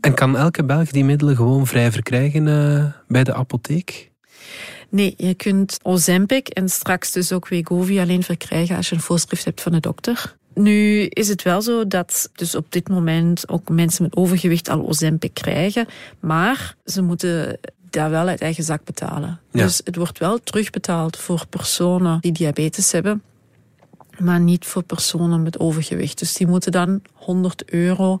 En 0.00 0.14
kan 0.14 0.36
elke 0.36 0.64
Belg 0.64 0.90
die 0.90 1.04
middelen 1.04 1.36
gewoon 1.36 1.66
vrij 1.66 1.92
verkrijgen 1.92 2.48
eh, 2.48 2.84
bij 3.08 3.24
de 3.24 3.34
apotheek? 3.34 4.10
Nee, 4.88 5.14
je 5.16 5.34
kunt 5.34 5.78
Ozempic 5.82 6.48
en 6.48 6.68
straks 6.68 7.12
dus 7.12 7.32
ook 7.32 7.48
Wegovy 7.48 7.98
alleen 7.98 8.22
verkrijgen 8.22 8.76
als 8.76 8.88
je 8.88 8.94
een 8.94 9.00
voorschrift 9.00 9.44
hebt 9.44 9.60
van 9.60 9.72
de 9.72 9.80
dokter. 9.80 10.36
Nu 10.54 11.02
is 11.02 11.28
het 11.28 11.42
wel 11.42 11.62
zo 11.62 11.86
dat 11.86 12.30
dus 12.34 12.54
op 12.54 12.66
dit 12.68 12.88
moment 12.88 13.48
ook 13.48 13.68
mensen 13.68 14.02
met 14.02 14.16
overgewicht 14.16 14.68
al 14.68 14.86
Ozempic 14.86 15.34
krijgen, 15.34 15.86
maar 16.20 16.76
ze 16.84 17.02
moeten 17.02 17.58
dat 17.90 18.10
wel 18.10 18.26
uit 18.26 18.40
eigen 18.40 18.64
zak 18.64 18.84
betalen. 18.84 19.40
Ja. 19.52 19.62
Dus 19.62 19.80
het 19.84 19.96
wordt 19.96 20.18
wel 20.18 20.38
terugbetaald 20.42 21.16
voor 21.16 21.46
personen 21.46 22.20
die 22.20 22.32
diabetes 22.32 22.92
hebben, 22.92 23.22
maar 24.18 24.40
niet 24.40 24.66
voor 24.66 24.82
personen 24.82 25.42
met 25.42 25.58
overgewicht. 25.58 26.18
Dus 26.18 26.34
die 26.34 26.46
moeten 26.46 26.72
dan 26.72 27.02
100 27.12 27.70
euro 27.70 28.20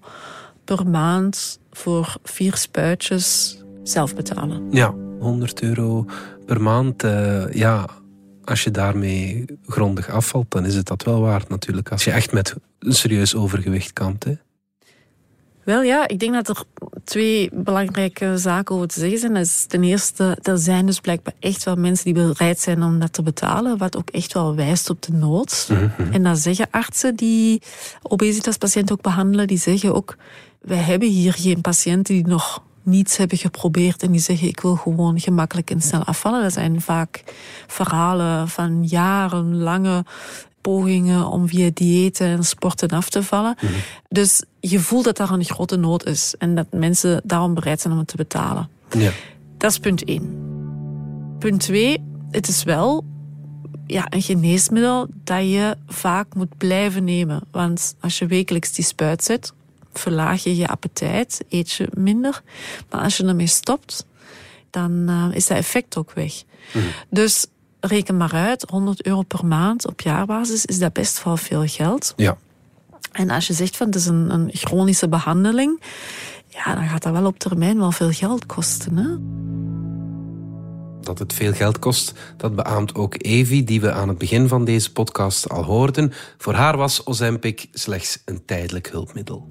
per 0.64 0.88
maand 0.88 1.58
voor 1.70 2.16
vier 2.22 2.56
spuitjes 2.56 3.58
zelf 3.82 4.14
betalen. 4.14 4.66
Ja, 4.70 4.94
100 5.18 5.62
euro 5.62 6.04
per 6.46 6.60
maand. 6.60 7.02
eh, 7.02 7.52
ja, 7.52 7.88
als 8.44 8.64
je 8.64 8.70
daarmee 8.70 9.44
grondig 9.66 10.10
afvalt, 10.10 10.50
dan 10.50 10.64
is 10.64 10.74
het 10.74 10.86
dat 10.86 11.02
wel 11.02 11.20
waard 11.20 11.48
natuurlijk. 11.48 11.92
Als 11.92 12.04
je 12.04 12.10
echt 12.10 12.32
met 12.32 12.54
een 12.78 12.94
serieus 12.94 13.34
overgewicht 13.34 13.92
kampt. 13.92 14.24
Hè. 14.24 14.32
Wel 15.64 15.82
ja, 15.82 16.08
ik 16.08 16.18
denk 16.18 16.34
dat 16.34 16.48
er 16.48 16.62
twee 17.04 17.50
belangrijke 17.52 18.38
zaken 18.38 18.74
over 18.74 18.88
te 18.88 19.00
zeggen 19.00 19.18
zijn. 19.18 19.34
Dat 19.34 19.44
is 19.44 19.64
ten 19.64 19.82
eerste, 19.82 20.38
er 20.42 20.58
zijn 20.58 20.86
dus 20.86 21.00
blijkbaar 21.00 21.34
echt 21.40 21.64
wel 21.64 21.76
mensen 21.76 22.04
die 22.04 22.14
bereid 22.14 22.60
zijn 22.60 22.82
om 22.82 22.98
dat 22.98 23.12
te 23.12 23.22
betalen, 23.22 23.78
wat 23.78 23.96
ook 23.96 24.10
echt 24.10 24.32
wel 24.32 24.54
wijst 24.54 24.90
op 24.90 25.02
de 25.02 25.12
nood. 25.12 25.70
En 26.12 26.22
dan 26.22 26.36
zeggen 26.36 26.66
artsen 26.70 27.16
die 27.16 27.62
obesitaspatiënten 28.02 28.94
ook 28.94 29.02
behandelen, 29.02 29.46
die 29.46 29.58
zeggen 29.58 29.94
ook, 29.94 30.16
wij 30.60 30.76
hebben 30.76 31.08
hier 31.08 31.32
geen 31.32 31.60
patiënten 31.60 32.14
die 32.14 32.26
nog 32.26 32.62
niets 32.88 33.16
hebben 33.16 33.38
geprobeerd 33.38 34.02
en 34.02 34.10
die 34.10 34.20
zeggen 34.20 34.48
ik 34.48 34.60
wil 34.60 34.74
gewoon 34.74 35.20
gemakkelijk 35.20 35.70
en 35.70 35.80
snel 35.80 36.04
afvallen. 36.04 36.42
Dat 36.42 36.52
zijn 36.52 36.80
vaak 36.80 37.22
verhalen 37.66 38.48
van 38.48 38.84
jarenlange 38.84 40.04
pogingen 40.60 41.26
om 41.26 41.48
via 41.48 41.70
diëten 41.74 42.26
en 42.26 42.44
sporten 42.44 42.88
af 42.88 43.08
te 43.08 43.22
vallen. 43.22 43.56
Dus 44.08 44.42
je 44.60 44.80
voelt 44.80 45.04
dat 45.04 45.16
daar 45.16 45.30
een 45.30 45.44
grote 45.44 45.76
nood 45.76 46.06
is 46.06 46.34
en 46.38 46.54
dat 46.54 46.66
mensen 46.70 47.20
daarom 47.24 47.54
bereid 47.54 47.80
zijn 47.80 47.92
om 47.92 47.98
het 47.98 48.08
te 48.08 48.16
betalen. 48.16 48.68
Ja. 48.90 49.10
Dat 49.56 49.70
is 49.70 49.78
punt 49.78 50.04
één. 50.04 50.46
Punt 51.38 51.60
twee, 51.60 52.02
het 52.30 52.48
is 52.48 52.62
wel 52.62 53.04
ja, 53.86 54.06
een 54.08 54.22
geneesmiddel 54.22 55.06
dat 55.24 55.40
je 55.40 55.76
vaak 55.86 56.34
moet 56.34 56.56
blijven 56.56 57.04
nemen. 57.04 57.42
Want 57.50 57.94
als 58.00 58.18
je 58.18 58.26
wekelijks 58.26 58.72
die 58.72 58.84
spuit 58.84 59.24
zet, 59.24 59.52
verlaag 59.92 60.42
je 60.42 60.56
je 60.56 60.68
appetijt, 60.68 61.44
eet 61.48 61.70
je 61.70 61.88
minder. 61.92 62.42
Maar 62.90 63.00
als 63.00 63.16
je 63.16 63.24
ermee 63.24 63.46
stopt, 63.46 64.06
dan 64.70 65.04
eh, 65.08 65.36
is 65.36 65.46
dat 65.46 65.56
effect 65.56 65.96
ook 65.96 66.12
weg. 66.12 66.42
Dus 67.10 67.46
reken 67.80 68.16
maar 68.16 68.32
uit, 68.32 68.64
100 68.70 69.06
euro 69.06 69.22
per 69.22 69.46
maand 69.46 69.86
op 69.86 70.00
jaarbasis 70.00 70.64
is 70.64 70.78
dat 70.78 70.92
best 70.92 71.24
wel 71.24 71.36
veel 71.36 71.66
geld. 71.66 72.12
ja. 72.16 72.36
En 73.12 73.30
als 73.30 73.46
je 73.46 73.52
zegt 73.52 73.76
van 73.76 73.86
het 73.86 73.94
is 73.94 74.06
een, 74.06 74.30
een 74.30 74.50
chronische 74.52 75.08
behandeling, 75.08 75.82
ja, 76.48 76.74
dan 76.74 76.88
gaat 76.88 77.02
dat 77.02 77.12
wel 77.12 77.26
op 77.26 77.38
termijn 77.38 77.78
wel 77.78 77.92
veel 77.92 78.10
geld 78.10 78.46
kosten. 78.46 78.96
Hè? 78.96 79.08
Dat 81.08 81.18
het 81.18 81.32
veel 81.32 81.52
geld 81.52 81.78
kost, 81.78 82.12
dat 82.36 82.56
beaamt 82.56 82.94
ook 82.94 83.14
Evi, 83.18 83.64
die 83.64 83.80
we 83.80 83.92
aan 83.92 84.08
het 84.08 84.18
begin 84.18 84.48
van 84.48 84.64
deze 84.64 84.92
podcast 84.92 85.48
al 85.48 85.64
hoorden. 85.64 86.12
Voor 86.38 86.54
haar 86.54 86.76
was 86.76 87.06
Ozempic 87.06 87.66
slechts 87.72 88.22
een 88.24 88.44
tijdelijk 88.44 88.88
hulpmiddel. 88.88 89.46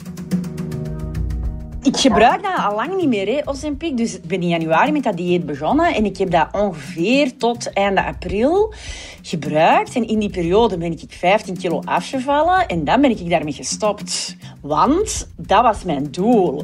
Ik 1.82 1.98
gebruik 1.98 2.44
dat 2.44 2.58
al 2.58 2.76
lang 2.76 2.96
niet 2.96 3.08
meer, 3.08 3.42
Ozempic. 3.46 3.98
Dus 3.98 4.16
ik 4.16 4.28
ben 4.28 4.42
in 4.42 4.48
januari 4.48 4.92
met 4.92 5.04
dat 5.04 5.18
dieet 5.18 5.46
begonnen. 5.46 5.96
En 5.96 6.06
ik 6.06 6.18
heb 6.18 6.32
dat 6.32 6.48
ongeveer 6.52 7.38
tot 7.38 7.74
einde 7.74 8.04
april 8.04 8.74
gebruikt. 9.22 9.96
En 9.96 10.08
in 10.08 10.20
die 10.20 10.30
periode 10.30 10.78
ben 10.78 10.92
ik 10.92 11.04
15 11.08 11.58
kilo 11.58 11.82
afgevallen. 11.86 12.68
En 12.68 12.84
dan 12.84 13.02
ben 13.02 13.10
ik 13.10 13.30
daarmee 13.30 13.54
gestopt. 13.54 14.36
Want 14.62 15.28
dat 15.36 15.62
was 15.62 15.84
mijn 15.84 16.12
doel. 16.12 16.64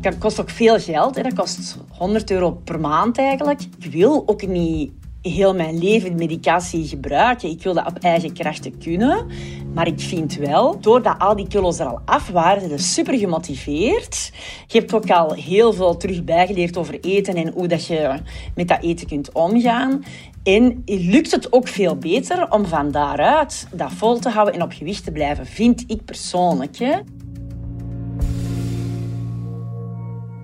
Dat 0.00 0.18
kost 0.18 0.40
ook 0.40 0.50
veel 0.50 0.78
geld. 0.78 1.16
Hè. 1.16 1.22
Dat 1.22 1.34
kost 1.34 1.78
100 2.00 2.30
euro 2.30 2.50
per 2.50 2.80
maand 2.80 3.18
eigenlijk. 3.18 3.60
Ik 3.78 3.92
wil 3.92 4.22
ook 4.26 4.46
niet 4.46 4.92
heel 5.22 5.54
mijn 5.54 5.78
leven 5.78 6.14
medicatie 6.14 6.86
gebruiken. 6.86 7.50
Ik 7.50 7.62
wil 7.62 7.74
dat 7.74 7.86
op 7.86 7.98
eigen 7.98 8.32
krachten 8.32 8.78
kunnen. 8.78 9.26
Maar 9.74 9.86
ik 9.86 10.00
vind 10.00 10.34
wel, 10.34 10.80
doordat 10.80 11.18
al 11.18 11.36
die 11.36 11.48
kilo's 11.48 11.78
er 11.78 11.86
al 11.86 12.00
af 12.04 12.28
waren, 12.28 12.68
zijn 12.68 12.78
super 12.78 13.18
gemotiveerd. 13.18 14.32
Je 14.66 14.78
hebt 14.78 14.94
ook 14.94 15.10
al 15.10 15.32
heel 15.32 15.72
veel 15.72 15.96
terug 15.96 16.24
bijgeleerd 16.24 16.76
over 16.76 17.00
eten 17.00 17.34
en 17.34 17.52
hoe 17.52 17.68
dat 17.68 17.86
je 17.86 18.14
met 18.54 18.68
dat 18.68 18.82
eten 18.82 19.06
kunt 19.06 19.32
omgaan. 19.32 20.04
En 20.42 20.82
lukt 20.86 21.30
het 21.30 21.52
ook 21.52 21.68
veel 21.68 21.96
beter 21.96 22.50
om 22.50 22.66
van 22.66 22.90
daaruit 22.90 23.66
dat 23.72 23.92
vol 23.92 24.18
te 24.18 24.28
houden 24.28 24.54
en 24.54 24.62
op 24.62 24.72
gewicht 24.72 25.04
te 25.04 25.12
blijven, 25.12 25.46
vind 25.46 25.84
ik 25.86 26.04
persoonlijk. 26.04 26.78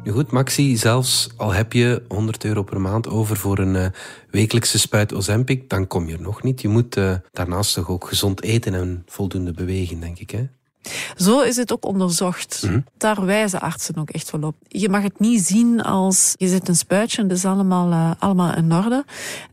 Nu 0.07 0.13
goed, 0.13 0.31
Maxi, 0.31 0.77
zelfs 0.77 1.29
al 1.37 1.53
heb 1.53 1.73
je 1.73 2.03
100 2.09 2.45
euro 2.45 2.63
per 2.63 2.81
maand 2.81 3.09
over 3.09 3.37
voor 3.37 3.59
een 3.59 3.77
eh, 3.77 3.87
wekelijkse 4.31 4.79
spuit 4.79 5.15
Ozempic, 5.15 5.69
dan 5.69 5.87
kom 5.87 6.09
je 6.09 6.15
er 6.15 6.21
nog 6.21 6.43
niet. 6.43 6.61
Je 6.61 6.69
moet 6.69 6.97
eh, 6.97 7.15
daarnaast 7.33 7.75
toch 7.75 7.89
ook 7.89 8.09
gezond 8.09 8.43
eten 8.43 8.75
en 8.75 9.03
voldoende 9.07 9.53
bewegen, 9.53 10.01
denk 10.01 10.19
ik. 10.19 10.31
Hè? 10.31 10.47
Zo 11.17 11.41
is 11.41 11.57
het 11.57 11.73
ook 11.73 11.85
onderzocht. 11.85 12.69
Daar 12.97 13.25
wijzen 13.25 13.61
artsen 13.61 13.97
ook 13.97 14.11
echt 14.11 14.31
wel 14.31 14.43
op. 14.43 14.57
Je 14.69 14.89
mag 14.89 15.03
het 15.03 15.21
niet 15.21 15.47
zien 15.47 15.83
als 15.83 16.35
je 16.37 16.49
zet 16.49 16.69
een 16.69 16.77
spuitje 16.77 17.23
en 17.23 17.29
dat 17.29 17.37
is 17.37 17.45
allemaal, 17.45 17.91
eh, 17.91 18.11
allemaal 18.19 18.55
in 18.55 18.73
orde. 18.73 19.05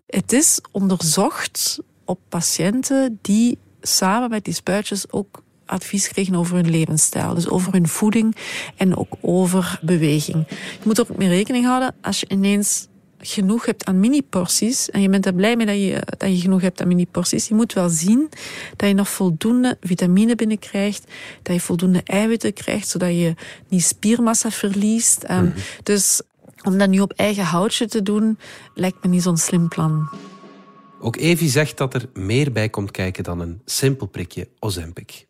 Het 0.05 0.33
is 0.33 0.59
onderzocht 0.71 1.79
op 2.05 2.19
patiënten 2.29 3.19
die 3.21 3.57
samen 3.81 4.29
met 4.29 4.45
die 4.45 4.53
spuitjes 4.53 5.11
ook 5.11 5.42
advies 5.65 6.07
kregen 6.07 6.35
over 6.35 6.55
hun 6.55 6.69
levensstijl. 6.69 7.33
Dus 7.33 7.49
over 7.49 7.73
hun 7.73 7.87
voeding 7.87 8.35
en 8.77 8.97
ook 8.97 9.13
over 9.21 9.79
beweging. 9.81 10.45
Je 10.49 10.83
moet 10.83 10.97
er 10.97 11.05
ook 11.11 11.17
mee 11.17 11.29
rekening 11.29 11.65
houden 11.65 11.95
als 12.01 12.19
je 12.19 12.25
ineens 12.29 12.87
genoeg 13.25 13.65
hebt 13.65 13.85
aan 13.85 13.99
mini-porties 13.99 14.89
en 14.89 15.01
je 15.01 15.09
bent 15.09 15.25
er 15.25 15.33
blij 15.33 15.55
mee 15.55 15.65
dat 15.65 15.75
je, 15.75 16.01
dat 16.17 16.29
je 16.29 16.41
genoeg 16.41 16.61
hebt 16.61 16.81
aan 16.81 16.87
mini-porties, 16.87 17.47
je 17.47 17.55
moet 17.55 17.73
wel 17.73 17.89
zien 17.89 18.29
dat 18.75 18.87
je 18.87 18.95
nog 18.95 19.09
voldoende 19.09 19.77
vitamine 19.81 20.35
binnenkrijgt, 20.35 21.11
dat 21.41 21.55
je 21.55 21.61
voldoende 21.61 22.01
eiwitten 22.03 22.53
krijgt, 22.53 22.87
zodat 22.87 23.09
je 23.09 23.33
niet 23.67 23.83
spiermassa 23.83 24.51
verliest. 24.51 25.29
Um, 25.29 25.53
Dus 25.83 26.21
om 26.63 26.77
dat 26.77 26.89
nu 26.89 26.99
op 26.99 27.11
eigen 27.11 27.43
houtje 27.43 27.87
te 27.87 28.01
doen, 28.01 28.37
lijkt 28.73 29.03
me 29.03 29.09
niet 29.09 29.23
zo'n 29.23 29.37
slim 29.37 29.67
plan. 29.67 30.09
Ook 30.99 31.15
Evi 31.15 31.47
zegt 31.47 31.77
dat 31.77 31.93
er 31.93 32.09
meer 32.13 32.51
bij 32.51 32.69
komt 32.69 32.91
kijken 32.91 33.23
dan 33.23 33.39
een 33.39 33.61
simpel 33.65 34.07
prikje 34.07 34.47
Ozempic. 34.59 35.27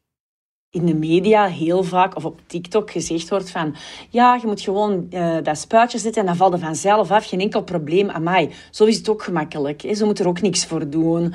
In 0.74 0.86
de 0.86 0.96
media 0.96 1.46
heel 1.46 1.84
vaak 1.84 2.16
of 2.16 2.26
op 2.26 2.40
TikTok 2.48 2.92
gezegd 2.92 3.30
wordt 3.30 3.52
van 3.52 3.76
ja, 4.10 4.36
je 4.42 4.48
moet 4.48 4.62
gewoon 4.62 5.08
uh, 5.10 5.38
dat 5.44 5.58
spuitje 5.58 5.98
zetten 5.98 6.22
en 6.22 6.28
dan 6.28 6.36
valt 6.36 6.54
er 6.54 6.60
vanzelf 6.60 7.12
af, 7.12 7.28
geen 7.28 7.40
enkel 7.40 7.64
probleem. 7.64 8.10
Amai, 8.10 8.50
zo 8.72 8.86
is 8.86 8.98
het 8.98 9.10
ook 9.10 9.24
gemakkelijk. 9.24 9.82
Hè? 9.82 9.96
Zo 9.96 10.06
moet 10.06 10.20
er 10.20 10.28
ook 10.28 10.42
niks 10.42 10.66
voor 10.66 10.90
doen. 10.90 11.34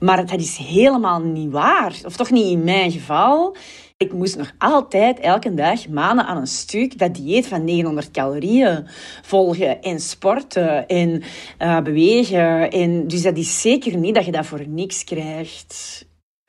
Maar 0.00 0.26
dat 0.26 0.40
is 0.40 0.56
helemaal 0.56 1.20
niet 1.20 1.50
waar. 1.50 1.94
Of 2.04 2.16
toch 2.16 2.30
niet 2.30 2.50
in 2.50 2.64
mijn 2.64 2.90
geval. 2.90 3.56
Ik 3.96 4.12
moest 4.12 4.36
nog 4.36 4.52
altijd 4.58 5.20
elke 5.20 5.54
dag 5.54 5.88
maanden 5.88 6.26
aan 6.26 6.36
een 6.36 6.46
stuk 6.46 6.98
dat 6.98 7.14
dieet 7.14 7.46
van 7.46 7.64
900 7.64 8.10
calorieën 8.10 8.86
volgen 9.22 9.82
en 9.82 10.00
sporten 10.00 10.86
en 10.86 11.22
uh, 11.62 11.80
bewegen. 11.80 12.70
En 12.70 13.08
dus 13.08 13.22
dat 13.22 13.36
is 13.36 13.60
zeker 13.60 13.96
niet 13.96 14.14
dat 14.14 14.24
je 14.24 14.32
dat 14.32 14.46
voor 14.46 14.68
niks 14.68 15.04
krijgt. 15.04 16.06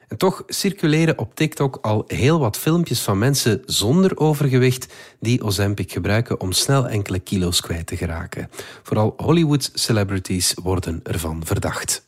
En 0.10 0.18
toch 0.18 0.44
circuleren 0.48 1.18
op 1.18 1.36
TikTok 1.36 1.78
al 1.82 2.04
heel 2.08 2.40
wat 2.40 2.58
filmpjes 2.58 3.02
van 3.02 3.18
mensen 3.18 3.62
zonder 3.66 4.18
overgewicht 4.18 4.94
die 5.20 5.44
Ozempic 5.44 5.92
gebruiken 5.92 6.40
om 6.40 6.52
snel 6.52 6.88
enkele 6.88 7.20
kilo's 7.20 7.62
kwijt 7.62 7.88
te 7.88 7.98
geraken. 7.98 8.50
Vooral 8.84 9.14
Hollywood 9.18 9.70
celebrities 9.74 10.54
worden 10.64 11.00
ervan 11.04 11.46
verdacht. 11.46 12.08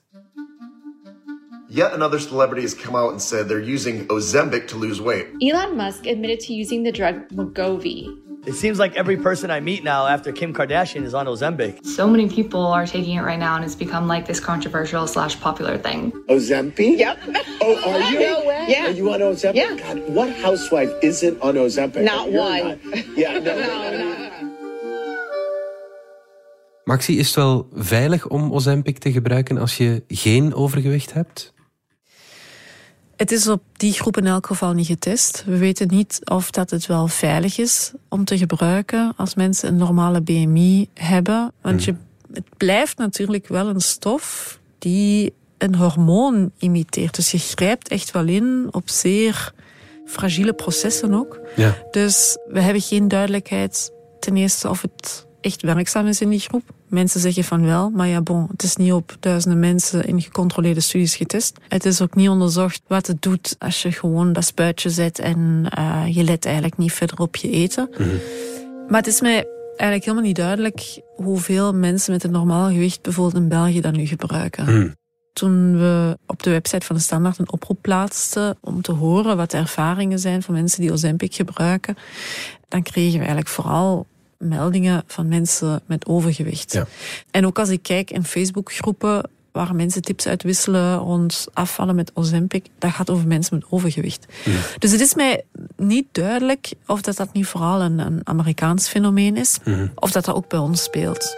Yet 1.67 1.91
another 1.91 2.19
celebrity 2.19 2.61
has 2.61 2.75
come 2.75 2.97
out 2.97 3.11
and 3.11 3.21
said 3.21 3.47
they're 3.47 3.73
using 3.73 4.11
Ozempic 4.11 4.67
to 4.67 4.79
lose 4.79 5.03
weight. 5.03 5.25
Elon 5.37 5.75
Musk 5.75 6.07
admitted 6.07 6.45
to 6.45 6.53
using 6.53 6.85
the 6.85 6.91
drug 6.91 7.15
Wegovy. 7.35 8.30
It 8.43 8.55
seems 8.55 8.79
like 8.79 8.95
every 8.95 9.17
person 9.17 9.51
I 9.51 9.59
meet 9.59 9.83
now 9.83 10.07
after 10.07 10.31
Kim 10.31 10.51
Kardashian 10.51 11.03
is 11.03 11.13
on 11.13 11.27
Ozempic. 11.27 11.85
So 11.85 12.07
many 12.07 12.27
people 12.27 12.65
are 12.65 12.87
taking 12.87 13.17
it 13.17 13.21
right 13.21 13.37
now, 13.37 13.55
and 13.55 13.63
it's 13.63 13.75
become 13.75 14.07
like 14.07 14.25
this 14.25 14.39
controversial 14.39 15.05
slash 15.05 15.39
popular 15.39 15.77
thing. 15.77 16.11
Ozempic? 16.27 16.97
Yep. 16.97 17.19
Oh, 17.61 17.91
are 17.91 18.11
you? 18.11 18.19
No 18.19 18.43
way. 18.45 18.65
Yeah. 18.67 18.87
Are 18.87 18.89
you 18.89 19.13
on 19.13 19.19
Ozempic? 19.19 19.53
Yeah. 19.55 19.75
God, 19.75 20.09
what 20.09 20.29
housewife 20.37 20.91
isn't 21.03 21.39
on 21.41 21.53
Ozempic? 21.53 22.01
Not 22.03 22.31
one. 22.31 22.67
not. 22.67 23.17
Yeah, 23.17 23.37
no, 23.37 23.55
no, 23.55 23.97
no. 23.97 24.27
Maxi, 26.91 27.19
is 27.19 27.27
het 27.27 27.35
wel 27.35 27.67
veilig 27.73 28.27
om 28.27 28.51
Ozempic 28.53 28.97
te 28.97 29.11
gebruiken 29.11 29.57
als 29.57 29.77
je 29.77 30.03
geen 30.07 30.53
overgewicht 30.53 31.13
hebt? 31.13 31.53
Het 33.21 33.31
is 33.31 33.47
op 33.47 33.61
die 33.73 33.93
groep 33.93 34.17
in 34.17 34.25
elk 34.25 34.45
geval 34.47 34.73
niet 34.73 34.85
getest. 34.85 35.43
We 35.45 35.57
weten 35.57 35.87
niet 35.87 36.19
of 36.23 36.51
dat 36.51 36.69
het 36.69 36.85
wel 36.85 37.07
veilig 37.07 37.57
is 37.57 37.91
om 38.09 38.25
te 38.25 38.37
gebruiken 38.37 39.13
als 39.15 39.35
mensen 39.35 39.69
een 39.69 39.75
normale 39.75 40.21
BMI 40.21 40.89
hebben. 40.93 41.51
Want 41.61 41.83
je, 41.83 41.95
het 42.33 42.57
blijft 42.57 42.97
natuurlijk 42.97 43.47
wel 43.47 43.67
een 43.67 43.81
stof 43.81 44.59
die 44.77 45.33
een 45.57 45.75
hormoon 45.75 46.51
imiteert. 46.57 47.15
Dus 47.15 47.31
je 47.31 47.37
grijpt 47.37 47.87
echt 47.87 48.11
wel 48.11 48.27
in 48.27 48.67
op 48.71 48.89
zeer 48.89 49.53
fragiele 50.05 50.53
processen 50.53 51.13
ook. 51.13 51.39
Ja. 51.55 51.77
Dus 51.91 52.37
we 52.47 52.61
hebben 52.61 52.81
geen 52.81 53.07
duidelijkheid 53.07 53.91
ten 54.19 54.37
eerste 54.37 54.69
of 54.69 54.81
het 54.81 55.25
echt 55.41 55.61
werkzaam 55.61 56.07
is 56.07 56.21
in 56.21 56.29
die 56.29 56.39
groep. 56.39 56.63
Mensen 56.87 57.19
zeggen 57.19 57.43
van 57.43 57.65
wel, 57.65 57.89
maar 57.89 58.07
ja, 58.07 58.21
bon, 58.21 58.47
het 58.51 58.63
is 58.63 58.75
niet 58.75 58.93
op 58.93 59.17
duizenden 59.19 59.59
mensen 59.59 60.05
in 60.05 60.21
gecontroleerde 60.21 60.79
studies 60.79 61.15
getest. 61.15 61.57
Het 61.67 61.85
is 61.85 62.01
ook 62.01 62.15
niet 62.15 62.29
onderzocht 62.29 62.81
wat 62.87 63.07
het 63.07 63.21
doet 63.21 63.55
als 63.59 63.81
je 63.81 63.91
gewoon 63.91 64.33
dat 64.33 64.45
spuitje 64.45 64.89
zet 64.89 65.19
en 65.19 65.65
uh, 65.79 66.03
je 66.07 66.23
let 66.23 66.45
eigenlijk 66.45 66.77
niet 66.77 66.93
verder 66.93 67.19
op 67.19 67.35
je 67.35 67.49
eten. 67.49 67.89
Maar 68.87 68.99
het 68.99 69.07
is 69.07 69.21
mij 69.21 69.45
eigenlijk 69.67 70.03
helemaal 70.03 70.23
niet 70.23 70.35
duidelijk 70.35 71.01
hoeveel 71.15 71.73
mensen 71.73 72.13
met 72.13 72.23
een 72.23 72.31
normaal 72.31 72.69
gewicht 72.69 73.01
bijvoorbeeld 73.01 73.43
in 73.43 73.49
België 73.49 73.81
dat 73.81 73.93
nu 73.93 74.05
gebruiken. 74.05 74.95
Toen 75.33 75.77
we 75.77 76.17
op 76.25 76.43
de 76.43 76.49
website 76.49 76.85
van 76.85 76.95
de 76.95 77.01
Standaard 77.01 77.37
een 77.37 77.51
oproep 77.51 77.77
plaatsten 77.81 78.57
om 78.61 78.81
te 78.81 78.91
horen 78.91 79.37
wat 79.37 79.51
de 79.51 79.57
ervaringen 79.57 80.19
zijn 80.19 80.43
van 80.43 80.53
mensen 80.53 80.81
die 80.81 80.91
Ozempic 80.91 81.35
gebruiken, 81.35 81.95
dan 82.67 82.83
kregen 82.83 83.11
we 83.11 83.17
eigenlijk 83.17 83.47
vooral 83.47 84.05
meldingen 84.41 85.03
van 85.07 85.27
mensen 85.27 85.81
met 85.85 86.05
overgewicht. 86.05 86.73
Ja. 86.73 86.87
En 87.31 87.45
ook 87.45 87.59
als 87.59 87.69
ik 87.69 87.83
kijk 87.83 88.11
in 88.11 88.23
Facebookgroepen 88.23 89.29
waar 89.51 89.75
mensen 89.75 90.01
tips 90.01 90.27
uitwisselen 90.27 90.97
rond 90.97 91.47
afvallen 91.53 91.95
met 91.95 92.11
Ozempic, 92.13 92.65
dat 92.79 92.91
gaat 92.91 93.09
over 93.09 93.27
mensen 93.27 93.55
met 93.55 93.65
overgewicht. 93.69 94.25
Dus 94.77 94.91
het 94.91 95.01
is 95.01 95.13
mij 95.13 95.43
niet 95.77 96.05
duidelijk 96.11 96.73
of 96.85 97.01
dat, 97.01 97.15
dat 97.15 97.33
niet 97.33 97.45
vooral 97.45 97.81
een, 97.81 97.99
een 97.99 98.21
Amerikaans 98.23 98.87
fenomeen 98.87 99.37
is, 99.37 99.57
of 99.95 100.11
dat 100.11 100.25
dat 100.25 100.35
ook 100.35 100.47
bij 100.47 100.59
ons 100.59 100.83
speelt. 100.83 101.35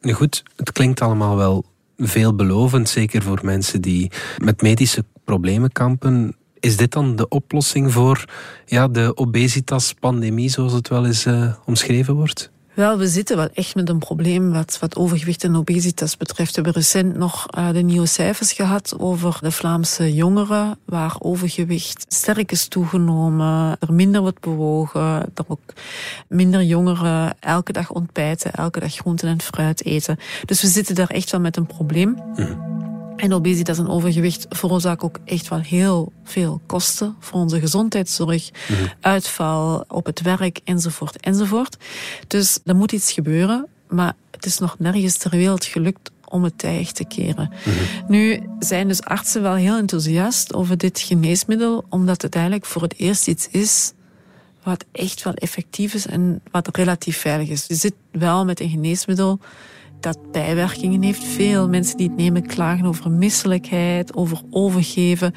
Nu 0.00 0.12
goed, 0.12 0.42
het 0.56 0.72
klinkt 0.72 1.00
allemaal 1.00 1.36
wel 1.36 1.64
veelbelovend, 1.96 2.88
zeker 2.88 3.22
voor 3.22 3.40
mensen 3.42 3.80
die 3.80 4.10
met 4.38 4.62
medische 4.62 5.04
problemen 5.24 5.72
kampen. 5.72 6.36
Is 6.64 6.76
dit 6.76 6.92
dan 6.92 7.16
de 7.16 7.28
oplossing 7.28 7.92
voor 7.92 8.24
ja, 8.66 8.88
de 8.88 9.16
obesitas-pandemie, 9.16 10.48
zoals 10.48 10.72
het 10.72 10.88
wel 10.88 11.06
eens 11.06 11.26
uh, 11.26 11.54
omschreven 11.64 12.14
wordt? 12.14 12.50
Wel, 12.74 12.98
we 12.98 13.06
zitten 13.06 13.36
wel 13.36 13.48
echt 13.54 13.74
met 13.74 13.88
een 13.88 13.98
probleem 13.98 14.52
wat, 14.52 14.78
wat 14.80 14.96
overgewicht 14.96 15.44
en 15.44 15.56
obesitas 15.56 16.16
betreft. 16.16 16.56
We 16.56 16.62
hebben 16.62 16.82
recent 16.82 17.16
nog 17.16 17.46
uh, 17.58 17.70
de 17.70 17.80
nieuwe 17.80 18.06
cijfers 18.06 18.52
gehad 18.52 18.94
over 18.98 19.38
de 19.40 19.50
Vlaamse 19.50 20.14
jongeren, 20.14 20.78
waar 20.84 21.16
overgewicht 21.18 22.04
sterk 22.08 22.52
is 22.52 22.68
toegenomen, 22.68 23.76
er 23.80 23.92
minder 23.92 24.20
wordt 24.20 24.40
bewogen, 24.40 25.02
er 25.34 25.44
ook 25.46 25.72
minder 26.28 26.62
jongeren 26.62 27.34
elke 27.40 27.72
dag 27.72 27.90
ontbijten, 27.90 28.52
elke 28.52 28.80
dag 28.80 28.94
groenten 28.94 29.28
en 29.28 29.40
fruit 29.40 29.84
eten. 29.84 30.18
Dus 30.44 30.62
we 30.62 30.68
zitten 30.68 30.94
daar 30.94 31.10
echt 31.10 31.30
wel 31.30 31.40
met 31.40 31.56
een 31.56 31.66
probleem. 31.66 32.18
Mm. 32.36 32.74
En 33.16 33.32
obesitas 33.32 33.78
en 33.78 33.88
overgewicht 33.88 34.46
veroorzaken 34.48 35.06
ook 35.06 35.18
echt 35.24 35.48
wel 35.48 35.60
heel 35.60 36.12
veel 36.24 36.60
kosten 36.66 37.16
voor 37.20 37.40
onze 37.40 37.60
gezondheidszorg, 37.60 38.50
Mhm. 38.68 38.84
uitval 39.00 39.84
op 39.88 40.06
het 40.06 40.20
werk 40.22 40.60
enzovoort 40.64 41.20
enzovoort. 41.20 41.76
Dus 42.26 42.58
er 42.64 42.76
moet 42.76 42.92
iets 42.92 43.12
gebeuren, 43.12 43.66
maar 43.88 44.12
het 44.30 44.46
is 44.46 44.58
nog 44.58 44.78
nergens 44.78 45.16
ter 45.16 45.30
wereld 45.30 45.64
gelukt 45.64 46.10
om 46.28 46.44
het 46.44 46.58
tij 46.58 46.88
te 46.92 47.04
keren. 47.04 47.52
Nu 48.08 48.40
zijn 48.58 48.88
dus 48.88 49.02
artsen 49.02 49.42
wel 49.42 49.54
heel 49.54 49.76
enthousiast 49.76 50.54
over 50.54 50.78
dit 50.78 51.00
geneesmiddel, 51.00 51.84
omdat 51.88 52.22
het 52.22 52.34
eigenlijk 52.34 52.66
voor 52.66 52.82
het 52.82 52.94
eerst 52.96 53.28
iets 53.28 53.48
is 53.50 53.92
wat 54.62 54.84
echt 54.92 55.22
wel 55.22 55.34
effectief 55.34 55.94
is 55.94 56.06
en 56.06 56.40
wat 56.50 56.76
relatief 56.76 57.18
veilig 57.18 57.48
is. 57.48 57.64
Je 57.68 57.74
zit 57.74 57.94
wel 58.10 58.44
met 58.44 58.60
een 58.60 58.70
geneesmiddel 58.70 59.38
dat 60.04 60.32
bijwerkingen 60.32 61.02
heeft. 61.02 61.24
Veel 61.24 61.68
mensen 61.68 61.96
die 61.96 62.08
het 62.08 62.16
nemen 62.16 62.46
klagen 62.46 62.86
over 62.86 63.10
misselijkheid, 63.10 64.14
over 64.14 64.40
overgeven, 64.50 65.34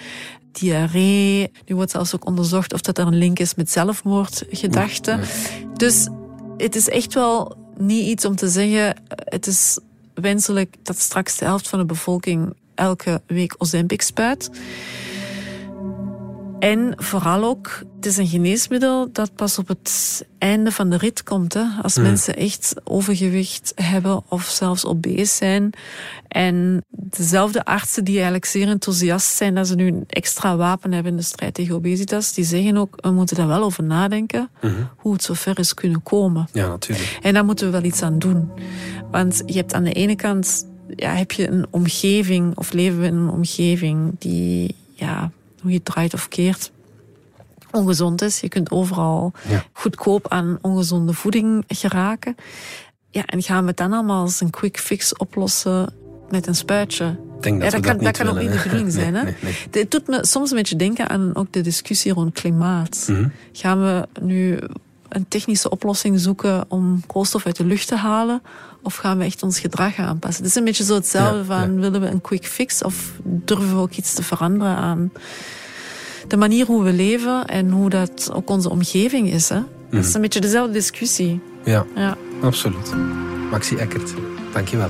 diarree. 0.52 1.52
Nu 1.66 1.76
wordt 1.76 1.92
zelfs 1.92 2.16
ook 2.16 2.26
onderzocht 2.26 2.74
of 2.74 2.82
dat 2.82 2.98
er 2.98 3.08
een 3.08 3.18
link 3.18 3.40
is 3.40 3.56
met 3.56 3.72
zelfmoordgedachten. 3.72 5.20
Dus 5.74 6.08
het 6.58 6.76
is 6.76 6.90
echt 6.90 7.14
wel 7.14 7.56
niet 7.78 8.06
iets 8.06 8.26
om 8.26 8.36
te 8.36 8.50
zeggen, 8.50 8.96
het 9.08 9.48
is 9.48 9.80
wenselijk 10.14 10.76
dat 10.84 11.00
straks 11.00 11.38
de 11.38 11.46
helft 11.46 11.68
van 11.68 11.80
de 11.80 11.86
bevolking 11.86 12.54
elke 12.76 13.22
week 13.28 13.56
Ozempic 13.58 14.02
spuit. 14.02 14.50
En 16.60 16.94
vooral 16.98 17.44
ook, 17.44 17.84
het 17.96 18.06
is 18.06 18.18
een 18.18 18.28
geneesmiddel 18.28 19.10
dat 19.12 19.36
pas 19.36 19.58
op 19.58 19.68
het 19.68 20.26
einde 20.38 20.72
van 20.72 20.90
de 20.90 20.98
rit 20.98 21.24
komt. 21.24 21.54
Hè? 21.54 21.64
Als 21.82 21.96
Hmm. 21.96 22.04
mensen 22.04 22.36
echt 22.36 22.74
overgewicht 22.84 23.72
hebben 23.76 24.24
of 24.30 24.44
zelfs 24.44 24.86
obese 24.86 25.36
zijn. 25.36 25.74
En 26.28 26.84
dezelfde 26.90 27.66
artsen 27.66 28.04
die 28.04 28.14
eigenlijk 28.16 28.46
zeer 28.46 28.68
enthousiast 28.68 29.36
zijn 29.36 29.56
dat 29.56 29.68
ze 29.68 29.76
nu 29.76 29.88
een 29.88 30.04
extra 30.08 30.56
wapen 30.56 30.92
hebben 30.92 31.12
in 31.12 31.18
de 31.18 31.24
strijd 31.24 31.54
tegen 31.54 31.76
obesitas, 31.76 32.34
die 32.34 32.46
zeggen 32.46 32.78
ook, 32.78 32.96
we 33.02 33.12
moeten 33.12 33.36
daar 33.36 33.48
wel 33.48 33.64
over 33.64 33.84
nadenken 33.84 34.50
hoe 34.98 35.14
het 35.14 35.24
zover 35.24 35.60
is 35.60 35.74
kunnen 35.74 36.04
komen. 36.04 36.48
Ja, 36.54 36.68
natuurlijk. 36.68 37.20
En 37.22 37.34
daar 37.34 37.46
moeten 37.46 37.66
we 37.66 37.72
wel 37.72 37.84
iets 37.84 38.02
aan 38.02 38.20
doen. 38.20 38.52
Want 39.12 39.42
je 39.46 39.58
hebt 39.58 39.74
aan 39.74 39.84
de 39.84 39.94
ene 39.94 40.16
kant 40.16 40.66
ja, 40.96 41.14
heb 41.14 41.32
je 41.32 41.50
een 41.50 41.66
omgeving, 41.70 42.58
of 42.58 42.74
leven 42.74 43.00
we 43.00 43.06
in 43.06 43.16
een 43.16 43.30
omgeving 43.30 44.16
die, 44.20 44.76
ja, 44.94 45.32
hoe 45.68 45.76
je 45.76 45.82
het 45.84 45.94
draait 45.94 46.14
of 46.14 46.28
keert, 46.28 46.72
ongezond 47.72 48.22
is. 48.22 48.40
Je 48.40 48.50
kunt 48.50 48.72
overal 48.72 49.32
Ja. 49.50 49.64
goedkoop 49.74 50.28
aan 50.28 50.58
ongezonde 50.62 51.14
voeding 51.14 51.64
geraken. 51.68 52.36
Ja, 53.10 53.26
en 53.26 53.42
gaan 53.44 53.62
we 53.62 53.68
het 53.68 53.78
dan 53.78 53.94
allemaal 53.94 54.22
als 54.22 54.42
een 54.42 54.50
quick 54.50 54.80
fix 54.80 55.16
oplossen 55.16 55.90
met 56.30 56.48
een 56.48 56.56
spuitje? 56.56 57.16
Denk 57.42 57.62
dat 57.62 57.72
ja, 57.72 57.78
dat, 57.78 57.86
kan, 57.86 57.96
dat 57.96 58.04
dat 58.04 58.18
kan 58.18 58.28
ook 58.28 58.42
niet 58.42 58.52
de 58.52 58.60
bedoeling 58.64 58.92
zijn. 58.92 59.16
Hè? 59.16 59.24
Nee, 59.24 59.36
nee, 59.42 59.56
nee. 59.72 59.82
Het 59.82 59.92
doet 59.92 60.08
me 60.08 60.26
soms 60.26 60.50
een 60.52 60.58
beetje 60.58 60.76
denken 60.76 61.10
aan 61.10 61.36
ook 61.36 61.52
de 61.54 61.62
discussie 61.62 62.14
rond 62.14 62.34
klimaat. 62.34 63.06
Mhm. 63.10 63.28
Gaan 63.52 63.82
we 63.82 64.08
nu 64.22 64.60
een 65.10 65.28
technische 65.28 65.70
oplossing 65.70 66.20
zoeken 66.20 66.66
om 66.68 67.06
koolstof 67.06 67.46
uit 67.46 67.56
de 67.56 67.66
lucht 67.66 67.88
te 67.88 67.96
halen? 67.96 68.42
Of 68.84 68.96
gaan 68.96 69.18
we 69.18 69.24
echt 69.24 69.44
ons 69.44 69.60
gedrag 69.60 69.98
aanpassen? 69.98 70.42
Het 70.44 70.52
is 70.52 70.58
een 70.58 70.64
beetje 70.66 70.84
zo 70.84 70.94
hetzelfde 70.96 71.38
Ja, 71.54 71.60
van, 71.60 71.80
willen 71.80 72.02
we 72.02 72.08
een 72.08 72.22
quick 72.22 72.46
fix? 72.46 72.84
Of 72.84 73.12
durven 73.24 73.76
we 73.76 73.82
ook 73.82 73.94
iets 73.94 74.14
te 74.14 74.24
veranderen 74.24 74.76
aan 74.76 75.12
de 76.28 76.38
manier 76.38 76.66
hoe 76.66 76.84
we 76.84 76.94
leven 76.94 77.46
en 77.46 77.72
hoe 77.72 77.90
dat 77.90 78.30
ook 78.34 78.50
onze 78.50 78.70
omgeving 78.70 79.32
is? 79.32 79.50
Hè? 79.50 79.60
Dat 79.90 80.06
is 80.06 80.14
een 80.14 80.22
beetje 80.22 80.40
dezelfde 80.40 80.74
discussie. 80.74 81.40
Ja, 81.64 81.86
Ja. 81.96 82.18
absoluut. 82.42 82.94
Maxi 83.52 83.76
Eckert, 83.76 84.14
dankjewel. 84.54 84.90